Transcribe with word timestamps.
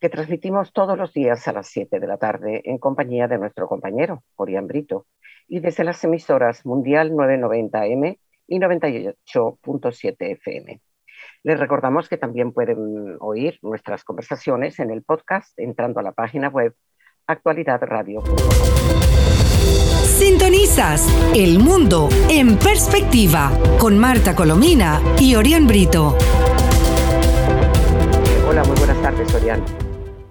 que 0.00 0.08
transmitimos 0.08 0.72
todos 0.72 0.96
los 0.96 1.12
días 1.12 1.46
a 1.48 1.52
las 1.52 1.68
7 1.68 1.98
de 1.98 2.06
la 2.06 2.18
tarde 2.18 2.62
en 2.64 2.78
compañía 2.78 3.26
de 3.28 3.38
nuestro 3.38 3.66
compañero, 3.66 4.22
Orián 4.36 4.66
Brito, 4.66 5.06
y 5.48 5.60
desde 5.60 5.84
las 5.84 6.02
emisoras 6.04 6.64
Mundial 6.64 7.12
990M 7.12 8.18
y 8.46 8.58
98.7 8.58 10.16
FM. 10.18 10.80
Les 11.42 11.58
recordamos 11.58 12.08
que 12.08 12.16
también 12.16 12.52
pueden 12.52 13.16
oír 13.20 13.58
nuestras 13.62 14.04
conversaciones 14.04 14.78
en 14.78 14.90
el 14.90 15.02
podcast 15.02 15.58
entrando 15.58 16.00
a 16.00 16.02
la 16.02 16.12
página 16.12 16.48
web 16.48 16.74
actualidadradio.com. 17.26 18.36
Sintonizas 20.18 21.06
El 21.34 21.58
Mundo 21.60 22.08
en 22.28 22.58
Perspectiva 22.58 23.52
con 23.78 23.98
Marta 23.98 24.34
Colomina 24.34 25.00
y 25.20 25.34
Orián 25.36 25.66
Brito. 25.66 26.16
Hola, 28.48 28.64
muy 28.64 28.76
buenas 28.78 29.00
tardes, 29.02 29.32
Orián. 29.34 29.87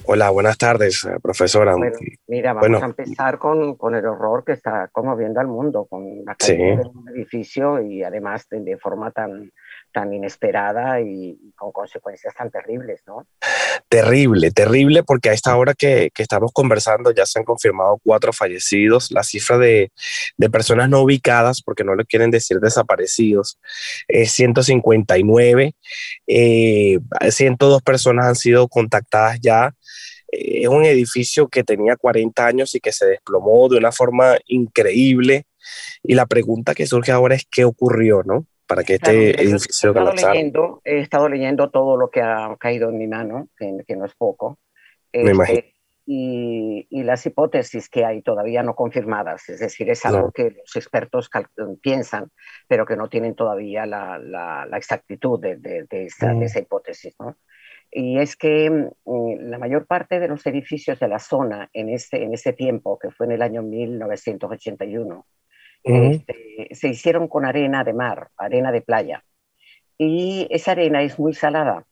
Hola, 0.10 0.30
buenas 0.30 0.58
tardes, 0.58 1.04
eh, 1.04 1.20
profesora. 1.22 1.76
mira, 2.28 2.54
vamos 2.54 2.82
a 2.82 2.86
empezar 2.86 3.38
con, 3.38 3.76
con, 3.76 3.94
el 3.94 4.06
horror 4.06 4.46
que 4.46 4.54
está 4.54 4.88
conmoviendo 4.90 5.42
al 5.42 5.48
mundo, 5.48 5.86
con 5.86 6.24
la 6.24 6.34
caída 6.36 6.78
de 6.78 6.88
un 6.88 7.10
edificio 7.14 7.82
y 7.82 8.04
además 8.04 8.48
de 8.50 8.78
forma 8.78 9.12
tan, 9.12 9.52
tan 9.92 10.14
inesperada 10.14 11.02
y 11.02 11.52
con 11.58 11.74
consecuencias 11.74 12.34
tan 12.34 12.50
terribles, 12.50 13.04
¿no? 13.06 13.28
Terrible, 13.90 14.52
terrible, 14.52 15.04
porque 15.04 15.30
a 15.30 15.34
esta 15.34 15.56
hora 15.58 15.74
que, 15.74 16.10
que 16.14 16.24
estamos 16.24 16.52
conversando 16.54 17.12
ya 17.12 17.26
se 17.26 17.40
han 17.40 17.46
confirmado 17.46 18.00
cuatro 18.04 18.32
fallecidos. 18.32 19.12
La 19.12 19.24
cifra 19.24 19.58
de, 19.58 19.92
de 20.38 20.50
personas 20.50 20.90
no 20.90 21.02
ubicadas, 21.02 21.62
porque 21.62 21.84
no 21.84 21.96
le 21.96 22.06
quieren 22.06 22.32
decir 22.32 22.60
desaparecidos, 22.60 23.60
es 24.08 24.32
159. 24.32 25.76
Eh, 26.28 27.00
102 27.30 27.82
personas 27.82 28.26
han 28.26 28.36
sido 28.36 28.68
contactadas 28.68 29.40
ya. 29.42 29.74
Eh, 30.32 30.62
es 30.64 30.68
un 30.68 30.86
edificio 30.86 31.48
que 31.48 31.64
tenía 31.64 31.96
40 31.96 32.46
años 32.46 32.76
y 32.76 32.80
que 32.80 32.92
se 32.92 33.06
desplomó 33.06 33.70
de 33.70 33.78
una 33.78 33.92
forma 33.92 34.38
increíble. 34.48 35.46
Y 36.04 36.16
la 36.16 36.26
pregunta 36.26 36.76
que 36.76 36.88
surge 36.88 37.12
ahora 37.12 37.36
es 37.36 37.46
qué 37.50 37.66
ocurrió, 37.66 38.24
¿no? 38.24 38.46
para 38.68 38.84
que 38.84 38.96
este 38.96 39.42
edificio 39.42 39.90
he 39.90 39.92
estado, 39.92 40.14
leyendo, 40.14 40.82
he 40.84 41.00
estado 41.00 41.30
leyendo 41.30 41.70
todo 41.72 41.98
lo 41.98 42.10
que 42.10 42.22
ha 42.22 42.56
caído 42.60 42.90
en 42.90 42.98
mi 42.98 43.08
mano, 43.08 43.48
que, 43.58 43.96
no 43.96 44.06
es 44.06 44.14
poco. 44.16 44.60
Me 45.14 45.32
imagino. 45.32 45.60
Este, 45.60 45.74
y, 46.06 46.88
y, 46.90 47.04
las 47.04 47.26
hipótesis 47.26 47.90
que 47.90 48.06
hay 48.06 48.22
todavía 48.22 48.64
no 48.64 48.76
confirmadas, 48.76 49.50
es 49.50 49.60
decir, 49.60 49.90
es 49.90 50.06
algo 50.06 50.32
que 50.32 50.52
los 50.52 50.76
expertos 50.76 51.30
piensan, 51.82 52.32
pero 52.68 52.86
que 52.86 52.96
no 52.96 53.10
tienen 53.10 53.36
todavía 53.36 53.86
la, 53.86 54.18
la, 54.18 54.78
exactitud 54.78 55.40
de, 55.40 55.58
de, 55.58 56.06
esa, 56.06 56.28
de, 56.28 56.36
mm. 56.36 56.44
esa, 56.44 56.60
hipótesis. 56.60 57.14
¿no? 57.20 57.36
Y 58.00 58.20
es 58.20 58.36
que 58.36 58.70
mm, 58.70 59.50
la 59.50 59.58
mayor 59.58 59.88
parte 59.88 60.20
de 60.20 60.28
los 60.28 60.46
edificios 60.46 61.00
de 61.00 61.08
la 61.08 61.18
zona 61.18 61.68
en 61.74 61.90
ese, 61.90 62.22
en 62.22 62.32
ese 62.32 62.54
tiempo, 62.54 63.00
que 63.00 63.10
fue 63.10 63.26
en 63.26 63.32
el 63.32 63.42
año 63.42 63.64
1981, 63.64 65.26
este, 65.84 66.68
se 66.76 66.90
hicieron 66.90 67.28
con 67.28 67.44
arena 67.44 67.84
de 67.84 67.94
mar, 67.94 68.30
arena 68.38 68.72
de 68.72 68.82
playa. 68.82 69.24
Y 69.98 70.48
esa 70.52 70.74
arena 70.74 71.02
es 71.02 71.18
muy 71.18 71.34
salada. 71.34 71.88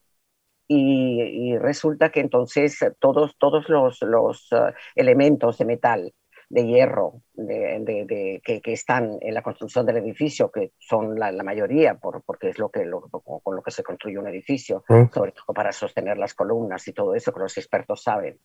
Y, 0.68 1.58
resulta 1.58 2.10
que 2.10 2.20
entonces 2.20 2.78
todos, 3.00 3.36
todos 3.40 3.68
los, 3.68 4.00
los 4.02 4.52
uh, 4.52 4.74
elementos 4.94 5.58
de 5.58 5.66
metal, 5.66 6.14
de 6.50 6.66
hierro, 6.66 7.22
de, 7.34 8.42
que, 8.44 8.62
que, 8.62 8.74
están 8.74 9.18
en 9.22 9.34
la 9.34 9.42
construcción 9.42 9.86
del 9.86 9.98
edificio, 9.98 10.52
que 10.52 10.74
son 10.78 11.18
la, 11.20 11.32
mayoría, 11.44 11.96
por, 11.96 12.24
porque 12.24 12.50
es 12.50 12.60
lo 12.60 12.70
que, 12.70 12.90
con 12.90 13.56
lo 13.56 13.62
que 13.62 13.72
se 13.72 13.84
construye 13.84 14.18
un 14.18 14.28
edificio, 14.28 14.84
sobre 14.88 15.32
todo 15.32 15.54
para 15.54 15.72
sostener 15.72 16.18
las 16.18 16.34
columnas 16.34 16.88
y 16.88 16.94
todo 16.94 17.16
eso 17.16 17.34
que 17.34 17.40
los 17.40 17.58
expertos 17.58 18.04
saben, 18.04 18.40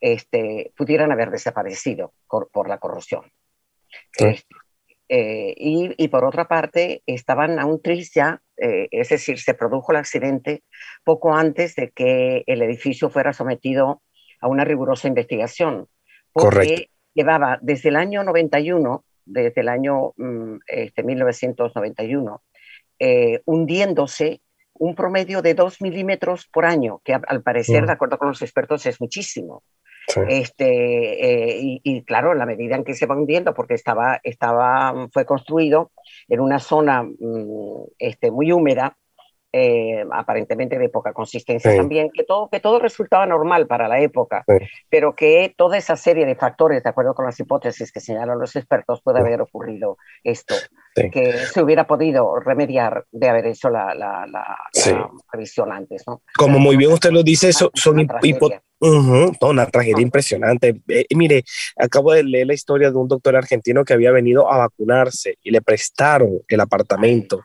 este, 0.00 0.72
pudieran 0.76 1.12
haber 1.12 1.30
desaparecido 1.30 2.14
por, 2.28 2.68
la 2.68 2.78
corrosión. 2.78 3.30
Este, 4.16 4.54
eh, 5.08 5.54
y, 5.56 6.08
por 6.08 6.24
otra 6.24 6.46
parte, 6.46 7.02
estaban 7.04 7.58
aún 7.58 7.82
tristes 7.82 8.14
ya, 8.14 8.42
eh, 8.56 8.86
es 8.92 9.08
decir, 9.08 9.40
se 9.40 9.54
produjo 9.54 9.90
el 9.90 9.98
accidente 9.98 10.62
poco 11.02 11.34
antes 11.34 11.74
de 11.74 11.90
que 11.90 12.44
el 12.46 12.62
edificio 12.62 13.10
fuera 13.10 13.32
sometido 13.32 14.02
a 14.40 14.46
una 14.46 14.64
rigurosa 14.64 15.08
investigación. 15.08 15.88
Porque 16.32 16.89
llevaba 17.14 17.58
desde 17.60 17.88
el 17.88 17.96
año 17.96 18.22
91, 18.24 19.04
desde 19.24 19.60
el 19.60 19.68
año 19.68 20.12
mm, 20.16 20.56
este, 20.66 21.02
1991, 21.02 22.42
eh, 22.98 23.40
hundiéndose 23.44 24.40
un 24.74 24.94
promedio 24.94 25.42
de 25.42 25.54
2 25.54 25.82
milímetros 25.82 26.48
por 26.50 26.64
año, 26.64 27.00
que 27.04 27.14
al 27.14 27.42
parecer, 27.42 27.82
mm. 27.82 27.86
de 27.86 27.92
acuerdo 27.92 28.18
con 28.18 28.28
los 28.28 28.42
expertos, 28.42 28.86
es 28.86 29.00
muchísimo. 29.00 29.62
Este, 30.28 30.64
eh, 30.64 31.80
y, 31.82 32.02
claro, 32.02 32.32
en 32.32 32.38
la 32.38 32.46
medida 32.46 32.76
en 32.76 32.84
que 32.84 32.94
se 32.94 33.06
va 33.06 33.16
hundiendo, 33.16 33.54
porque 33.54 33.74
estaba, 33.74 34.20
estaba, 34.24 35.08
fue 35.12 35.24
construido 35.24 35.92
en 36.28 36.40
una 36.40 36.58
zona 36.58 37.02
mm, 37.02 37.84
este, 37.98 38.30
muy 38.30 38.50
húmeda, 38.50 38.96
eh, 39.52 40.04
aparentemente 40.12 40.78
de 40.78 40.88
poca 40.88 41.12
consistencia 41.12 41.76
también, 41.76 42.10
que 42.12 42.24
todo, 42.24 42.48
que 42.48 42.60
todo 42.60 42.78
resultaba 42.78 43.26
normal 43.26 43.66
para 43.66 43.88
la 43.88 44.00
época, 44.00 44.44
pero 44.88 45.14
que 45.14 45.54
toda 45.56 45.76
esa 45.76 45.96
serie 45.96 46.26
de 46.26 46.36
factores, 46.36 46.82
de 46.82 46.90
acuerdo 46.90 47.14
con 47.14 47.26
las 47.26 47.38
hipótesis 47.40 47.90
que 47.90 48.00
señalan 48.00 48.38
los 48.38 48.54
expertos, 48.56 49.00
puede 49.02 49.20
haber 49.20 49.40
ocurrido 49.40 49.96
esto, 50.22 50.54
que 50.94 51.32
se 51.32 51.62
hubiera 51.62 51.86
podido 51.86 52.36
remediar 52.36 53.04
de 53.10 53.28
haber 53.28 53.46
hecho 53.46 53.70
la, 53.70 53.94
la, 53.94 54.26
la, 54.26 54.56
revisión 55.32 55.72
antes. 55.72 56.04
¿no? 56.06 56.22
Como 56.36 56.58
muy 56.58 56.76
bien 56.76 56.92
usted 56.92 57.10
lo 57.10 57.22
dice, 57.22 57.52
son, 57.52 57.70
son 57.74 58.00
hipótesis 58.22 58.62
una 58.80 59.66
tragedia 59.66 60.00
impresionante. 60.00 60.80
Eh, 60.88 61.04
mire, 61.14 61.44
acabo 61.76 62.12
de 62.12 62.24
leer 62.24 62.46
la 62.46 62.54
historia 62.54 62.90
de 62.90 62.96
un 62.96 63.08
doctor 63.08 63.36
argentino 63.36 63.84
que 63.84 63.92
había 63.92 64.10
venido 64.10 64.50
a 64.50 64.58
vacunarse 64.58 65.36
y 65.42 65.50
le 65.50 65.60
prestaron 65.60 66.40
el 66.48 66.60
apartamento 66.60 67.42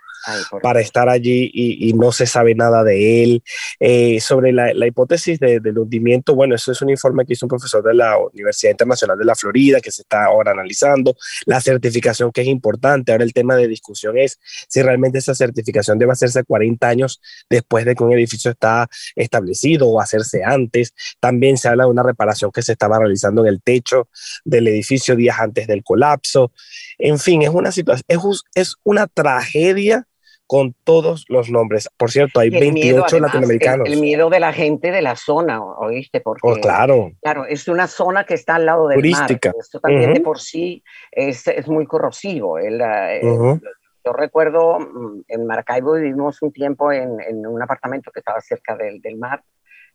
para 0.61 0.81
estar 0.81 1.09
allí 1.09 1.49
y, 1.53 1.93
no 1.93 2.11
se 2.11 2.25
sabe 2.25 2.55
nada 2.55 2.83
de 2.83 3.23
él. 3.23 3.43
Eh, 3.79 4.19
sobre 4.19 4.51
la, 4.51 4.85
hipótesis 4.85 5.39
de, 5.39 5.59
del 5.59 5.77
hundimiento, 5.77 6.35
bueno, 6.35 6.55
eso 6.55 6.71
es 6.71 6.81
un 6.81 6.89
informe 6.89 7.25
que 7.25 7.33
hizo 7.33 7.45
un 7.45 7.49
profesor 7.49 7.83
de 7.83 7.93
la 7.93 8.17
Universidad 8.17 8.71
Internacional 8.71 9.17
de 9.17 9.25
la 9.25 9.35
Florida 9.35 9.79
que 9.79 9.91
se 9.91 10.01
está 10.01 10.25
ahora 10.25 10.51
analizando. 10.51 11.15
La 11.45 11.61
certificación 11.61 12.31
que 12.31 12.41
es 12.41 12.47
importante. 12.47 13.11
Ahora 13.11 13.23
el 13.23 13.33
tema 13.33 13.55
de 13.55 13.67
discusión 13.67 14.17
es 14.17 14.39
si 14.67 14.81
realmente 14.81 15.19
esa 15.19 15.35
certificación 15.35 15.97
debe 15.97 16.11
hacerse 16.11 16.43
40 16.43 16.87
años 16.87 17.21
después 17.49 17.85
de 17.85 17.95
que 17.95 18.03
un 18.03 18.13
edificio 18.13 18.51
está 18.51 18.87
establecido 19.15 19.87
o 19.87 20.01
hacerse 20.01 20.43
antes. 20.43 20.93
También 21.19 21.57
se 21.57 21.67
habla 21.67 21.85
de 21.85 21.91
una 21.91 22.03
reparación 22.03 22.51
que 22.51 22.61
se 22.61 22.73
estaba 22.73 22.99
realizando 22.99 23.41
en 23.43 23.47
el 23.47 23.61
techo 23.61 24.09
del 24.43 24.67
edificio 24.67 25.15
días 25.15 25.39
antes 25.39 25.67
del 25.67 25.83
colapso. 25.83 26.51
En 26.97 27.19
fin, 27.19 27.41
es 27.41 27.49
una 27.49 27.71
situación, 27.71 28.05
es, 28.07 28.19
es 28.55 28.75
una 28.83 29.07
tragedia 29.07 30.07
con 30.47 30.75
todos 30.83 31.25
los 31.27 31.49
nombres. 31.49 31.89
Por 31.97 32.11
cierto, 32.11 32.39
hay 32.39 32.49
28 32.49 33.19
latinoamericanos. 33.19 33.89
El, 33.89 33.99
miedo 33.99 34.29
de 34.29 34.39
la 34.39 34.53
gente 34.53 34.91
de 34.91 35.01
la 35.01 35.15
zona, 35.15 35.63
¿oíste? 35.63 36.21
Porque, 36.21 36.41
oh, 36.43 36.55
claro. 36.55 37.11
Claro, 37.21 37.45
es 37.45 37.67
una 37.67 37.87
zona 37.87 38.25
que 38.25 38.35
está 38.35 38.55
al 38.55 38.65
lado 38.65 38.87
del 38.87 38.97
Turística. 38.97 39.49
mar. 39.49 39.55
Esto 39.59 39.79
también 39.79 40.13
de 40.13 40.21
por 40.21 40.39
sí 40.39 40.83
es, 41.11 41.47
es 41.47 41.67
muy 41.67 41.85
corrosivo. 41.85 42.59
El, 42.59 42.79
eh, 42.81 43.21
Yo 43.23 44.13
recuerdo, 44.13 44.79
mm, 44.79 45.23
en 45.27 45.47
Maracaibo 45.47 45.93
vivimos 45.93 46.41
un 46.41 46.51
tiempo 46.51 46.91
en, 46.91 47.19
en 47.21 47.45
un 47.47 47.61
apartamento 47.61 48.11
que 48.11 48.19
estaba 48.19 48.39
cerca 48.41 48.75
del, 48.75 49.01
del 49.01 49.17
mar, 49.17 49.43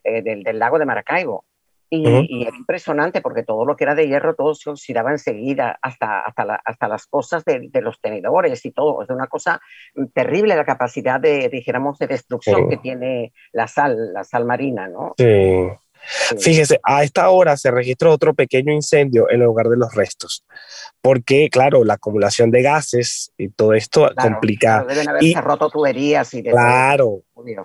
eh, 0.03 0.23
del, 0.23 0.43
del 0.43 0.59
lago 0.59 0.79
de 0.79 0.87
Maracaibo. 0.87 1.45
Y, 1.91 2.47
era 2.47 2.57
impresionante 2.57 3.21
porque 3.21 3.43
todo 3.43 3.65
lo 3.65 3.77
que 3.77 3.83
era 3.83 3.97
de 3.97 4.07
hierro, 4.07 4.37
todo 4.37 4.55
se 4.55 4.71
oxidaba 4.71 5.11
enseguida, 5.11 5.77
hasta, 5.83 6.21
hasta, 6.21 6.61
hasta 6.65 6.89
las 6.89 7.07
cosas 7.07 7.45
de, 7.45 7.69
de, 7.69 7.83
los 7.83 8.01
tenedores 8.01 8.65
y 8.65 8.71
todo. 8.71 9.03
Es 9.03 9.11
una 9.11 9.27
cosa 9.27 9.61
terrible 10.15 10.55
la 10.55 10.65
capacidad 10.65 11.21
de, 11.21 11.49
dijéramos, 11.49 11.99
de 11.99 12.07
destrucción 12.07 12.69
que 12.69 12.77
tiene 12.77 13.33
la 13.53 13.67
sal, 13.67 14.13
la 14.13 14.23
sal 14.23 14.45
marina, 14.45 14.87
¿no? 14.87 15.15
Sí. 15.19 15.69
Fíjese, 16.39 16.81
a 16.83 17.05
esta 17.05 17.31
hora 17.31 17.57
se 17.57 17.71
registró 17.71 18.13
otro 18.13 18.35
pequeño 18.35 18.73
incendio 18.73 19.29
en 19.31 19.41
el 19.41 19.47
lugar 19.47 19.69
de 19.69 19.77
los 19.77 19.95
restos, 19.95 20.45
porque, 21.01 21.49
claro, 21.51 21.85
la 21.85 21.95
acumulación 21.95 22.51
de 22.51 22.63
gases 22.63 23.33
y 23.39 23.49
todo 23.51 23.75
esto 23.75 24.11
complica. 24.17 24.85
deben 24.89 25.09
haberse 25.09 25.41
roto 25.41 25.71
tuberías 25.71 26.33
y 26.35 26.43
Claro. 26.43 27.23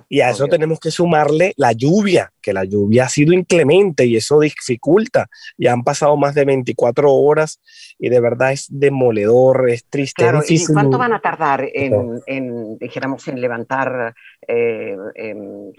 y 0.09 0.21
a 0.21 0.29
eso 0.29 0.47
tenemos 0.47 0.79
que 0.79 0.91
sumarle 0.91 1.53
la 1.57 1.71
lluvia, 1.73 2.31
que 2.41 2.53
la 2.53 2.63
lluvia 2.63 3.05
ha 3.05 3.09
sido 3.09 3.33
inclemente 3.33 4.05
y 4.05 4.15
eso 4.15 4.39
dificulta. 4.39 5.27
Ya 5.57 5.73
han 5.73 5.83
pasado 5.83 6.15
más 6.17 6.35
de 6.35 6.45
24 6.45 7.11
horas 7.13 7.59
y 7.97 8.09
de 8.09 8.19
verdad 8.19 8.51
es 8.51 8.67
demoledor, 8.69 9.69
es 9.69 9.85
triste. 9.85 10.23
Claro, 10.23 10.41
¿Y 10.47 10.65
cuánto 10.65 10.97
van 10.97 11.13
a 11.13 11.21
tardar 11.21 11.67
en, 11.73 12.21
en 12.25 12.77
dijéramos, 12.77 13.27
en 13.27 13.39
levantar 13.39 14.13
eh, 14.47 14.95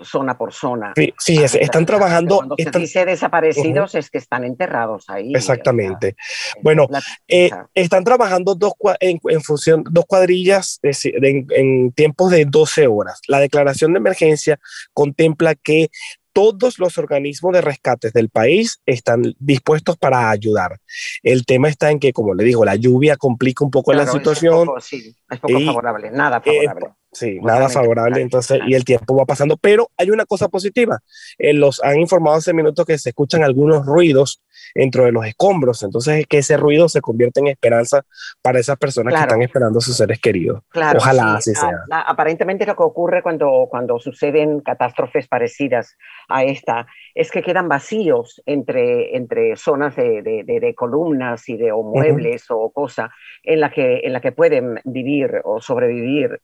zona 0.03 0.39
por 0.39 0.53
zona? 0.53 0.95
Sí, 1.19 1.39
están 1.43 1.85
trabajando. 1.85 2.37
Cuando 2.37 2.57
se 2.59 2.79
dice 2.79 3.05
desaparecidos 3.05 3.95
es 3.95 4.11
que 4.11 4.19
están 4.19 4.45
enterrados 4.45 5.05
ahí. 5.09 5.33
Exactamente. 5.35 6.17
bueno, 6.63 6.87
eh, 7.29 7.51
están 7.75 8.05
trabajando 8.05 8.55
dos 8.55 8.73
en, 9.01 9.21
función, 9.43 9.85
dos 9.91 10.07
cuadrillas 10.07 10.81
en, 10.83 11.47
en 11.51 11.93
tiempos 11.93 12.31
de 12.31 12.45
12 12.47 12.87
horas. 12.87 13.21
La 13.29 13.41
declaración 13.41 13.93
de 13.93 13.99
emergencia 13.99 14.59
contempla 14.95 15.55
que 15.55 15.91
todos 16.37 16.79
los 16.79 16.99
organismos 16.99 17.55
de 17.55 17.63
rescates 17.63 18.13
del 18.13 18.29
país 18.29 18.83
están 18.85 19.23
dispuestos 19.39 19.97
para 19.97 20.29
ayudar. 20.29 20.79
El 21.23 21.47
tema 21.47 21.71
está 21.71 21.91
en 21.91 21.99
que, 21.99 22.13
como 22.13 22.35
le 22.35 22.45
digo, 22.45 22.63
la 22.63 22.77
lluvia 22.77 23.17
complica 23.17 23.65
un 23.65 23.71
poco 23.71 23.95
la 23.95 24.07
situación. 24.07 24.69
sí, 24.81 25.17
es 25.31 25.41
poco 25.41 25.59
favorable, 25.61 26.11
nada 26.11 26.43
favorable. 26.43 26.89
Sí, 27.17 27.39
nada 27.41 27.71
favorable, 27.71 28.21
entonces, 28.21 28.61
y 28.67 28.75
el 28.75 28.85
tiempo 28.85 29.17
va 29.17 29.25
pasando, 29.25 29.57
pero 29.57 29.89
hay 29.97 30.11
una 30.11 30.27
cosa 30.27 30.49
positiva. 30.49 30.99
Eh, 31.39 31.55
los 31.55 31.83
han 31.83 31.99
informado 31.99 32.37
hace 32.37 32.53
minutos 32.53 32.85
que 32.85 32.99
se 32.99 33.09
escuchan 33.09 33.43
algunos 33.43 33.87
ruidos 33.87 34.43
dentro 34.75 35.05
de 35.05 35.13
los 35.13 35.25
escombros, 35.25 35.83
entonces 35.83 36.21
es 36.21 36.27
que 36.27 36.39
ese 36.39 36.59
ruido 36.59 36.91
se 36.91 37.01
convierte 37.01 37.41
en 37.41 37.47
esperanza 37.47 38.03
para 38.43 38.61
esas 38.61 38.77
personas 38.77 39.15
que 39.15 39.21
están 39.21 39.41
esperando 39.41 39.79
a 39.79 39.81
sus 39.81 39.97
seres 39.97 40.21
queridos. 40.21 40.61
Ojalá 40.75 41.37
así 41.37 41.55
sea. 41.55 41.87
aparentemente 42.07 42.67
lo 42.67 42.77
que 42.77 42.83
ocurre 42.83 43.23
cuando, 43.23 43.67
cuando 43.71 43.99
suceden 43.99 44.61
catástrofes 44.61 45.27
parecidas 45.27 45.97
a 46.29 46.45
esta 46.45 46.87
es 47.17 47.31
que 47.31 47.43
quedan 47.43 47.67
vacíos 47.67 48.43
entre, 48.45 49.17
entre 49.17 49.57
zonas 49.57 49.97
de, 49.97 50.23
de, 50.23 50.75
columnas 50.75 51.49
y 51.49 51.57
de 51.57 51.73
o 51.73 51.83
muebles 51.83 52.45
o 52.51 52.71
cosas 52.71 53.09
en 53.43 53.61
la, 53.61 53.71
que, 53.71 54.01
en 54.05 54.13
la 54.13 54.21
que 54.21 54.33
pueden 54.33 54.81
vivir 54.85 55.41
o 55.45 55.59
sobrevivir 55.63 56.43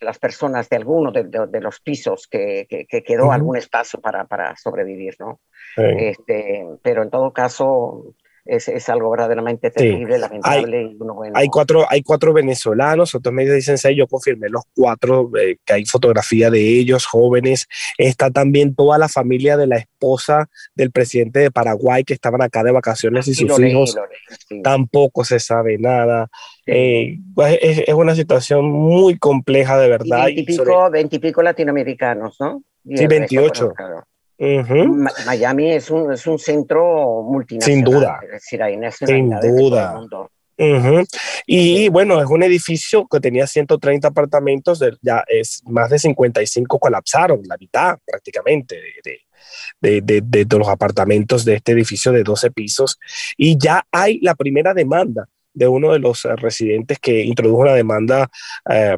las 0.00 0.18
personas 0.18 0.70
de 0.70 0.76
alguno 0.76 1.12
de, 1.12 1.24
de, 1.24 1.60
los 1.60 1.80
pisos 1.80 2.26
que, 2.26 2.66
que, 2.68 3.02
quedó 3.02 3.32
algún 3.32 3.58
espacio 3.58 4.00
para, 4.00 4.24
para 4.24 4.56
sobrevivir, 4.56 5.14
¿no? 5.18 5.40
Este, 5.76 6.64
pero 6.82 7.02
en 7.02 7.10
todo 7.10 7.34
caso, 7.34 8.14
es, 8.46 8.68
es, 8.68 8.88
algo 8.88 9.10
verdaderamente 9.10 9.70
terrible, 9.70 10.18
lamentable. 10.18 10.78
Hay, 10.78 10.84
y 10.92 10.96
uno, 10.98 11.14
bueno, 11.14 11.32
hay, 11.36 11.48
cuatro, 11.48 11.84
hay 11.88 12.02
cuatro 12.02 12.32
venezolanos, 12.32 13.14
otros 13.14 13.34
medios 13.34 13.54
dicen 13.54 13.78
seis, 13.78 13.96
yo 13.96 14.06
confirmé 14.06 14.48
los 14.48 14.62
cuatro, 14.74 15.30
eh, 15.40 15.56
que 15.64 15.72
hay 15.72 15.84
fotografía 15.84 16.50
de 16.50 16.60
ellos, 16.60 17.06
jóvenes. 17.06 17.68
Está 17.98 18.30
también 18.30 18.74
toda 18.74 18.98
la 18.98 19.08
familia 19.08 19.56
de 19.56 19.66
la 19.66 19.76
esposa 19.76 20.48
del 20.74 20.90
presidente 20.90 21.40
de 21.40 21.50
Paraguay 21.50 22.04
que 22.04 22.14
estaban 22.14 22.42
acá 22.42 22.62
de 22.62 22.72
vacaciones 22.72 23.28
y 23.28 23.34
sus 23.34 23.58
hijos. 23.58 23.96
Tampoco 24.62 25.24
se 25.24 25.40
sabe 25.40 25.78
nada. 25.78 26.28
Eh, 26.66 27.18
pues, 27.34 27.58
es, 27.62 27.84
es, 27.86 27.94
una 27.94 28.14
situación 28.14 28.70
muy 28.70 29.18
compleja 29.18 29.78
de 29.78 29.88
verdad. 29.88 30.26
Veintipico 30.90 31.42
latinoamericanos, 31.42 32.36
¿no? 32.40 32.62
sí, 32.94 33.06
28. 33.06 33.72
Miami 34.38 35.72
es 35.72 35.90
un, 35.90 36.12
es 36.12 36.26
un 36.26 36.38
centro 36.38 37.22
multinacional. 37.22 37.76
Sin 37.76 37.84
duda. 37.84 38.20
Es 38.22 38.30
decir, 38.32 38.62
hay 38.62 38.78
Sin 38.92 39.30
duda. 39.30 40.00
Y 41.46 41.88
bueno, 41.88 42.20
es 42.20 42.28
un 42.28 42.42
edificio 42.42 43.06
que 43.06 43.20
tenía 43.20 43.46
130 43.46 44.08
apartamentos, 44.08 44.82
ya 45.02 45.24
es 45.26 45.62
más 45.66 45.90
de 45.90 45.98
55 45.98 46.78
colapsaron, 46.78 47.42
la 47.46 47.56
mitad 47.58 47.98
prácticamente 48.04 48.76
de, 49.04 49.20
de, 49.80 50.00
de, 50.00 50.44
de, 50.44 50.58
los 50.58 50.68
apartamentos 50.68 51.44
de 51.44 51.56
este 51.56 51.72
edificio 51.72 52.12
de 52.12 52.22
12 52.22 52.50
pisos. 52.50 52.98
Y 53.36 53.58
ya 53.58 53.86
hay 53.90 54.18
la 54.20 54.34
primera 54.34 54.74
demanda 54.74 55.28
de 55.56 55.66
uno 55.66 55.92
de 55.92 55.98
los 55.98 56.24
eh, 56.24 56.36
residentes 56.36 56.98
que 56.98 57.22
introdujo 57.22 57.64
la 57.64 57.74
demanda 57.74 58.28
eh, 58.70 58.96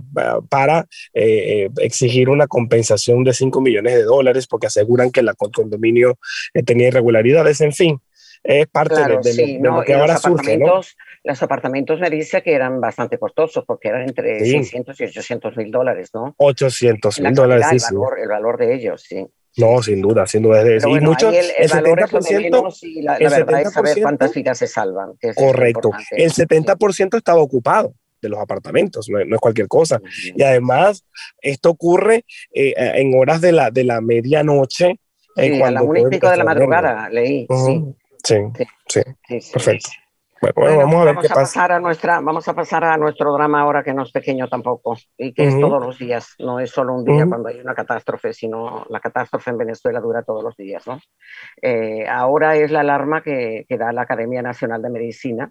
para 0.50 0.86
eh, 1.14 1.70
exigir 1.78 2.28
una 2.28 2.48
compensación 2.48 3.22
de 3.22 3.32
5 3.32 3.60
millones 3.60 3.94
de 3.94 4.02
dólares 4.02 4.46
porque 4.46 4.66
aseguran 4.66 5.10
que 5.10 5.20
el 5.20 5.30
condominio 5.36 6.18
tenía 6.66 6.88
irregularidades, 6.88 7.60
en 7.60 7.72
fin. 7.72 8.00
Es 8.42 8.66
parte 8.68 8.94
de, 8.94 9.58
lo 9.60 9.82
que 9.82 9.94
ahora 9.94 10.16
surge, 10.16 10.56
¿no? 10.58 10.80
Los 11.24 11.42
apartamentos 11.42 12.00
me 12.00 12.08
dice 12.08 12.42
que 12.42 12.54
eran 12.54 12.80
bastante 12.80 13.18
costosos 13.18 13.64
porque 13.66 13.88
eran 13.88 14.02
entre 14.02 14.40
600 14.40 15.00
y 15.00 15.04
800 15.04 15.56
mil 15.56 15.70
dólares, 15.70 16.10
¿no? 16.14 16.34
800 16.38 17.20
mil 17.20 17.34
dólares, 17.34 17.66
sí, 17.68 17.76
el, 17.76 17.96
valor, 17.96 18.20
el 18.20 18.28
valor 18.28 18.58
de 18.58 18.74
ellos, 18.74 19.02
sí. 19.02 19.26
No, 19.58 19.82
sin 19.82 20.00
duda, 20.00 20.26
sin 20.26 20.42
duda. 20.42 20.62
y 20.62 21.00
muchos, 21.00 21.34
el, 21.34 21.46
el, 21.58 21.70
70%, 21.70 23.02
la, 23.02 23.18
la 23.18 23.28
verdad 23.28 23.62
es 23.62 23.72
saber 23.72 24.00
cuántas 24.00 24.32
vidas 24.32 24.58
se 24.58 24.66
salvan. 24.66 25.12
correcto. 25.34 25.90
El 26.12 26.32
70% 26.32 27.16
estaba 27.16 27.40
ocupado 27.40 27.94
de 28.20 28.28
los 28.28 28.40
apartamentos, 28.40 29.08
no, 29.08 29.18
es 29.20 29.40
cualquier 29.40 29.68
cosa. 29.68 30.00
Y 30.34 30.42
además, 30.42 31.04
esto 31.40 31.70
ocurre 31.70 32.24
eh, 32.52 32.74
en 32.76 33.14
horas 33.18 33.40
de 33.40 33.52
la, 33.52 33.70
de 33.70 33.84
la 33.84 34.00
medianoche. 34.00 35.00
Sí, 35.36 35.42
eh, 35.42 35.62
a 35.62 35.70
la 35.70 35.82
una 35.82 36.00
y 36.00 36.06
pico 36.06 36.28
de 36.30 36.36
la 36.36 36.44
madrugada, 36.44 37.08
leí. 37.10 37.46
sí, 37.48 37.84
sí, 38.24 38.36
sí, 38.88 39.00
perfecto. 39.52 39.90
Bueno, 40.40 40.78
vamos 40.78 40.94
a 40.94 41.04
ver 41.04 41.16
qué 41.16 41.28
pasa. 41.28 41.40
Pasar 41.40 41.72
a 41.72 41.80
nuestra, 41.80 42.20
vamos 42.20 42.46
a 42.48 42.54
pasar 42.54 42.84
a 42.84 42.96
nuestro 42.96 43.32
drama 43.32 43.60
ahora 43.60 43.82
que 43.82 43.92
no 43.92 44.02
es 44.02 44.12
pequeño 44.12 44.48
tampoco 44.48 44.96
y 45.16 45.32
que 45.32 45.48
es 45.48 45.60
todos 45.60 45.84
los 45.84 45.98
días, 45.98 46.34
no 46.38 46.60
es 46.60 46.70
solo 46.70 46.94
un 46.94 47.04
día 47.04 47.26
cuando 47.26 47.48
hay 47.48 47.60
una 47.60 47.74
catástrofe, 47.74 48.32
sino 48.32 48.86
la 48.88 49.00
catástrofe 49.00 49.50
en 49.50 49.58
Venezuela 49.58 50.00
dura 50.00 50.22
todos 50.22 50.44
los 50.44 50.56
días. 50.56 50.86
¿no? 50.86 51.00
Eh, 51.60 52.06
ahora 52.08 52.56
es 52.56 52.70
la 52.70 52.80
alarma 52.80 53.22
que, 53.22 53.66
que, 53.68 53.78
da 53.78 53.92
la 53.92 54.02
Academia 54.02 54.42
Nacional 54.42 54.82
de 54.82 54.90
Medicina, 54.90 55.50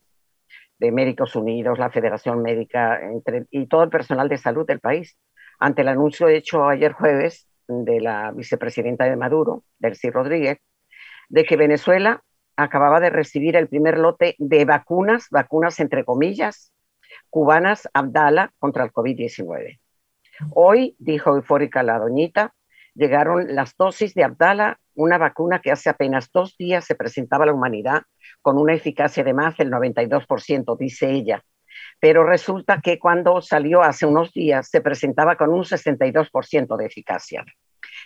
de 0.80 0.92
Médicos 0.92 1.36
Unidos, 1.36 1.80
la 1.80 1.90
Federación 1.90 2.42
Médica 2.42 3.02
entre, 3.02 3.46
y 3.52 3.68
todo 3.68 3.84
el 3.84 3.90
personal 3.90 4.30
de 4.30 4.38
salud 4.38 4.66
del 4.66 4.80
país, 4.80 5.18
ante 5.60 5.82
el 5.82 5.88
anuncio 5.88 6.28
hecho 6.28 6.68
ayer 6.68 6.94
jueves 6.94 7.48
de 7.68 8.00
la 8.00 8.32
vicepresidenta 8.32 9.06
de 9.06 9.16
Maduro, 9.16 9.64
Delcy 9.80 10.10
Rodríguez, 10.10 10.60
de 11.30 11.44
que 11.44 11.58
Venezuela 11.58 12.22
acababa 12.58 13.00
de 13.00 13.12
recibir 13.12 13.56
el 13.56 13.70
primer 13.70 13.98
lote 14.00 14.36
de 14.40 14.66
vacunas, 14.66 15.28
vacunas 15.30 15.80
entre 15.80 16.04
comillas, 16.04 16.74
cubanas 17.30 17.88
Abdala 17.94 18.52
contra 18.60 18.84
el 18.84 18.92
COVID-19. 18.92 19.80
Hoy, 20.52 20.96
dijo 21.00 21.36
eufórica 21.36 21.84
la 21.84 22.00
doñita, 22.00 22.54
llegaron 22.96 23.56
las 23.56 23.76
dosis 23.78 24.14
de 24.16 24.24
Abdala, 24.24 24.80
una 24.96 25.20
vacuna 25.20 25.60
que 25.60 25.72
hace 25.72 25.90
apenas 25.90 26.32
dos 26.32 26.58
días 26.58 26.84
se 26.84 26.96
presentaba 26.96 27.44
a 27.44 27.48
la 27.48 27.54
humanidad 27.54 28.02
con 28.42 28.58
una 28.58 28.74
eficacia 28.74 29.24
de 29.24 29.34
más 29.34 29.56
del 29.58 29.72
92%, 29.72 30.78
dice 30.78 31.12
ella. 31.12 31.44
Pero 32.00 32.24
resulta 32.24 32.82
que 32.82 32.98
cuando 32.98 33.42
salió 33.42 33.84
hace 33.84 34.08
unos 34.08 34.34
días 34.34 34.68
se 34.70 34.82
presentaba 34.82 35.36
con 35.36 35.52
un 35.52 35.64
62% 35.64 36.76
de 36.76 36.86
eficacia 36.86 37.46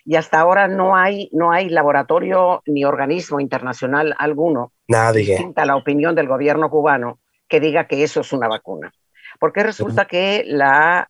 y 0.05 0.15
hasta 0.15 0.39
ahora 0.39 0.67
no 0.67 0.95
hay, 0.95 1.29
no 1.31 1.51
hay 1.51 1.69
laboratorio 1.69 2.61
ni 2.65 2.85
organismo 2.85 3.39
internacional 3.39 4.15
alguno, 4.17 4.73
Nadie. 4.87 5.51
a 5.55 5.65
la 5.65 5.75
opinión 5.75 6.15
del 6.15 6.27
gobierno 6.27 6.69
cubano, 6.69 7.19
que 7.47 7.59
diga 7.59 7.87
que 7.87 8.03
eso 8.03 8.21
es 8.21 8.33
una 8.33 8.47
vacuna. 8.47 8.91
Porque 9.39 9.63
resulta 9.63 10.05
que 10.05 10.43
la, 10.45 11.07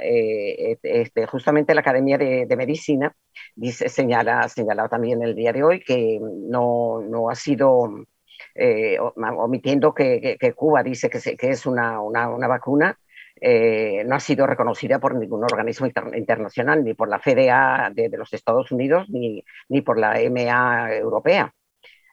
eh, 0.00 0.78
este, 0.82 1.26
justamente 1.26 1.74
la 1.74 1.80
Academia 1.80 2.16
de, 2.16 2.56
Medicina 2.56 3.12
dice, 3.54 3.88
señala, 3.88 4.48
señalado 4.48 4.88
también 4.88 5.22
el 5.22 5.34
día 5.34 5.52
de 5.52 5.62
hoy 5.62 5.80
que 5.80 6.18
no, 6.20 7.00
no 7.02 7.28
ha 7.28 7.34
sido, 7.34 8.06
eh, 8.54 8.98
omitiendo 8.98 9.92
que, 9.92 10.36
que, 10.38 10.52
Cuba 10.52 10.82
dice 10.82 11.10
que, 11.10 11.36
que 11.36 11.50
es 11.50 11.66
una, 11.66 12.00
una, 12.00 12.28
una 12.28 12.46
vacuna, 12.46 12.98
eh, 13.40 14.02
no 14.06 14.16
ha 14.16 14.20
sido 14.20 14.46
reconocida 14.46 14.98
por 14.98 15.14
ningún 15.14 15.44
organismo 15.44 15.86
internacional, 15.86 16.82
ni 16.84 16.94
por 16.94 17.08
la 17.08 17.18
FDA 17.18 17.90
de, 17.92 18.08
los 18.16 18.32
Estados 18.32 18.72
Unidos, 18.72 19.08
ni, 19.10 19.44
ni, 19.68 19.82
por 19.82 19.98
la 19.98 20.20
EMA 20.20 20.94
europea. 20.94 21.52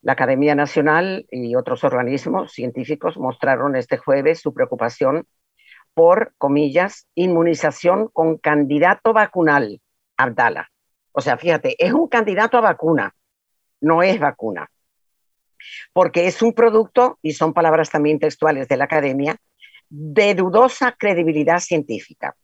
La 0.01 0.13
Academia 0.13 0.53
Nacional 0.53 1.25
y 1.31 1.55
otros 1.55 1.85
organismos 1.85 2.51
científicos 2.51 3.17
mostraron 3.17 3.77
este 3.77 3.97
jueves 3.97 4.41
su 4.41 4.53
preocupación 4.53 5.25
por, 5.93 6.33
comillas, 6.37 7.07
inmunización 7.15 8.09
con 8.11 8.37
candidato 8.37 9.13
vacunal, 9.13 9.79
Abdala. 10.17 10.71
O 11.13 11.21
sea, 11.21 11.37
fíjate, 11.37 11.75
es 11.77 11.93
un 11.93 12.07
candidato 12.07 12.57
a 12.57 12.61
vacuna, 12.61 13.15
no 13.79 14.03
es 14.03 14.19
vacuna. 14.19 14.69
Porque 15.93 16.27
es 16.27 16.41
un 16.41 16.53
producto, 16.53 17.19
y 17.21 17.31
son 17.31 17.53
palabras 17.53 17.89
también 17.89 18.19
textuales 18.19 18.67
de 18.67 18.75
la 18.75 18.85
academia, 18.85 19.37
de 19.95 20.33
dudosa 20.33 20.95
credibilidad 20.97 21.59
científica. 21.59 22.35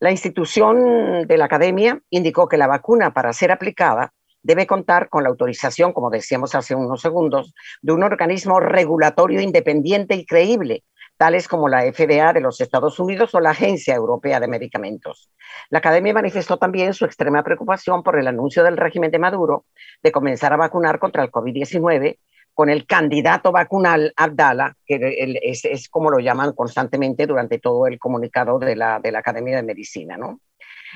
La 0.00 0.10
institución 0.10 1.26
de 1.26 1.36
la 1.36 1.44
academia 1.44 2.00
indicó 2.08 2.48
que 2.48 2.56
la 2.56 2.66
vacuna 2.66 3.12
para 3.12 3.34
ser 3.34 3.52
aplicada 3.52 4.14
debe 4.42 4.66
contar 4.66 5.10
con 5.10 5.22
la 5.22 5.28
autorización, 5.28 5.92
como 5.92 6.08
decíamos 6.08 6.54
hace 6.54 6.74
unos 6.74 7.02
segundos, 7.02 7.52
de 7.82 7.92
un 7.92 8.04
organismo 8.04 8.58
regulatorio 8.58 9.42
independiente 9.42 10.14
y 10.14 10.24
creíble, 10.24 10.84
tales 11.18 11.46
como 11.46 11.68
la 11.68 11.82
FDA 11.92 12.32
de 12.32 12.40
los 12.40 12.58
Estados 12.62 12.98
Unidos 12.98 13.34
o 13.34 13.40
la 13.40 13.50
Agencia 13.50 13.94
Europea 13.94 14.40
de 14.40 14.48
Medicamentos. 14.48 15.30
La 15.68 15.80
Academia 15.80 16.14
manifestó 16.14 16.56
también 16.56 16.94
su 16.94 17.04
extrema 17.04 17.42
preocupación 17.42 18.02
por 18.02 18.18
el 18.18 18.28
anuncio 18.28 18.64
del 18.64 18.78
régimen 18.78 19.10
de 19.10 19.18
Maduro 19.18 19.66
de 20.02 20.10
comenzar 20.10 20.54
a 20.54 20.56
vacunar 20.56 20.98
contra 20.98 21.22
el 21.22 21.30
COVID-19 21.30 22.18
con 22.58 22.70
el 22.70 22.86
candidato 22.86 23.52
vacunal 23.52 24.12
Abdala, 24.16 24.76
que 24.84 24.98
es, 25.44 25.88
como 25.88 26.10
lo 26.10 26.18
llaman 26.18 26.54
constantemente 26.54 27.24
durante 27.24 27.60
todo 27.60 27.86
el 27.86 28.00
comunicado 28.00 28.58
de 28.58 28.74
la, 28.74 28.98
de 28.98 29.12
la 29.12 29.20
Academia 29.20 29.54
de 29.54 29.62
Medicina. 29.62 30.16
¿no? 30.16 30.40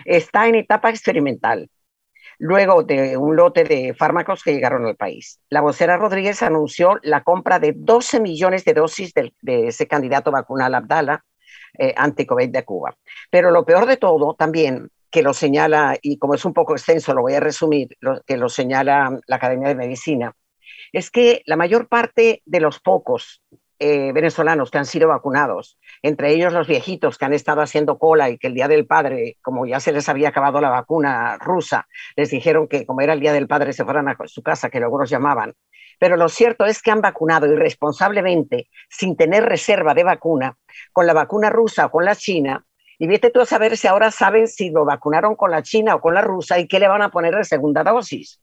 Está 0.05 0.49
en 0.49 0.57
etapa 0.57 0.91
experimental 0.91 1.71
luego 2.41 2.83
de 2.83 3.17
un 3.17 3.37
lote 3.37 3.63
de 3.63 3.95
fármacos 3.95 4.43
que 4.43 4.53
llegaron 4.53 4.87
al 4.87 4.97
país. 4.97 5.39
La 5.51 5.61
vocera 5.61 5.97
Rodríguez 5.97 6.43
anunció 6.43 6.99
la 7.05 7.23
compra 7.23 7.61
de 7.61 7.75
12 7.77 8.19
millones 8.19 8.65
de 8.65 8.75
dosis 8.75 9.15
de, 9.15 9.33
ese 9.69 9.87
candidato 9.87 10.33
vacunal 10.33 10.75
Abdala 10.75 11.25
eh, 11.79 11.95
anti-COVID 11.97 12.51
de 12.51 12.65
Cuba. 12.65 12.97
Pero 13.31 13.53
lo 13.53 13.65
peor 13.65 13.87
de 13.87 13.99
todo 13.99 14.35
también, 14.35 14.91
que 15.13 15.23
lo 15.23 15.33
señala, 15.33 15.97
y 16.03 16.19
como 16.19 16.35
es 16.35 16.45
un 16.45 16.55
poco 16.55 16.73
extenso, 16.73 17.15
lo 17.15 17.23
voy 17.23 17.35
a 17.35 17.41
resumir, 17.41 17.97
que 18.27 18.37
lo 18.37 18.49
señala 18.49 19.17
la 19.29 19.37
Academia 19.37 19.69
de 19.69 19.77
Medicina, 19.77 20.35
es 20.93 21.11
que 21.11 21.43
la 21.47 21.57
mayor 21.57 21.89
parte 21.89 22.43
de 22.45 22.61
los 22.61 22.81
pocos 22.81 23.43
eh, 23.79 24.13
venezolanos 24.13 24.71
que 24.71 24.79
han 24.79 24.87
sido 24.87 25.09
vacunados, 25.09 25.79
entre 26.03 26.33
ellos 26.33 26.53
los 26.53 26.69
viejitos 26.69 27.19
que 27.19 27.25
han 27.25 27.33
estado 27.33 27.63
haciendo 27.63 27.99
cola 27.99 28.31
y 28.31 28.39
que 28.39 28.47
el 28.47 28.55
Día 28.55 28.69
del 28.69 28.87
Padre, 28.87 29.39
como 29.43 29.67
ya 29.67 29.81
se 29.81 29.91
les 29.91 30.09
había 30.09 30.29
acabado 30.29 30.61
la 30.61 30.71
vacuna 30.71 31.37
rusa, 31.39 31.89
les 32.15 32.31
dijeron 32.31 32.69
que 32.69 32.87
como 32.87 33.01
era 33.01 33.13
el 33.13 33.21
Día 33.21 33.33
del 33.33 33.49
Padre 33.49 33.73
se 33.73 33.85
fueran 33.85 34.09
a 34.09 34.17
su 34.27 34.43
casa, 34.43 34.71
que 34.71 34.79
luego 34.79 34.99
los 34.99 35.11
llamaban. 35.11 35.55
Pero 35.99 36.17
lo 36.17 36.29
cierto 36.29 36.65
es 36.65 36.81
que 36.81 36.93
han 36.93 37.01
vacunado 37.01 37.47
irresponsablemente, 37.47 38.69
sin 38.89 39.17
tener 39.17 39.45
reserva 39.45 39.95
de 39.95 40.05
vacuna, 40.05 40.57
con 40.93 41.07
la 41.07 41.13
vacuna 41.13 41.51
rusa 41.51 41.87
o 41.87 41.91
con 41.91 42.05
la 42.05 42.15
china, 42.15 42.65
y 43.03 43.09
vete 43.09 43.31
tú 43.31 43.41
a 43.41 43.47
saber 43.47 43.77
si 43.77 43.89
ahora 43.89 44.13
saben 44.13 44.47
si 44.47 44.71
lo 44.71 44.85
vacunaron 44.85 45.35
con 45.35 45.51
la 45.51 45.63
China 45.63 45.97
o 45.97 46.01
con 46.01 46.15
la 46.15 46.21
rusa 46.21 46.61
y 46.61 46.69
qué 46.69 46.79
le 46.79 46.87
van 46.87 47.03
a 47.03 47.11
poner 47.11 47.35
de 47.35 47.43
segunda 47.43 47.83
dosis. 47.83 48.41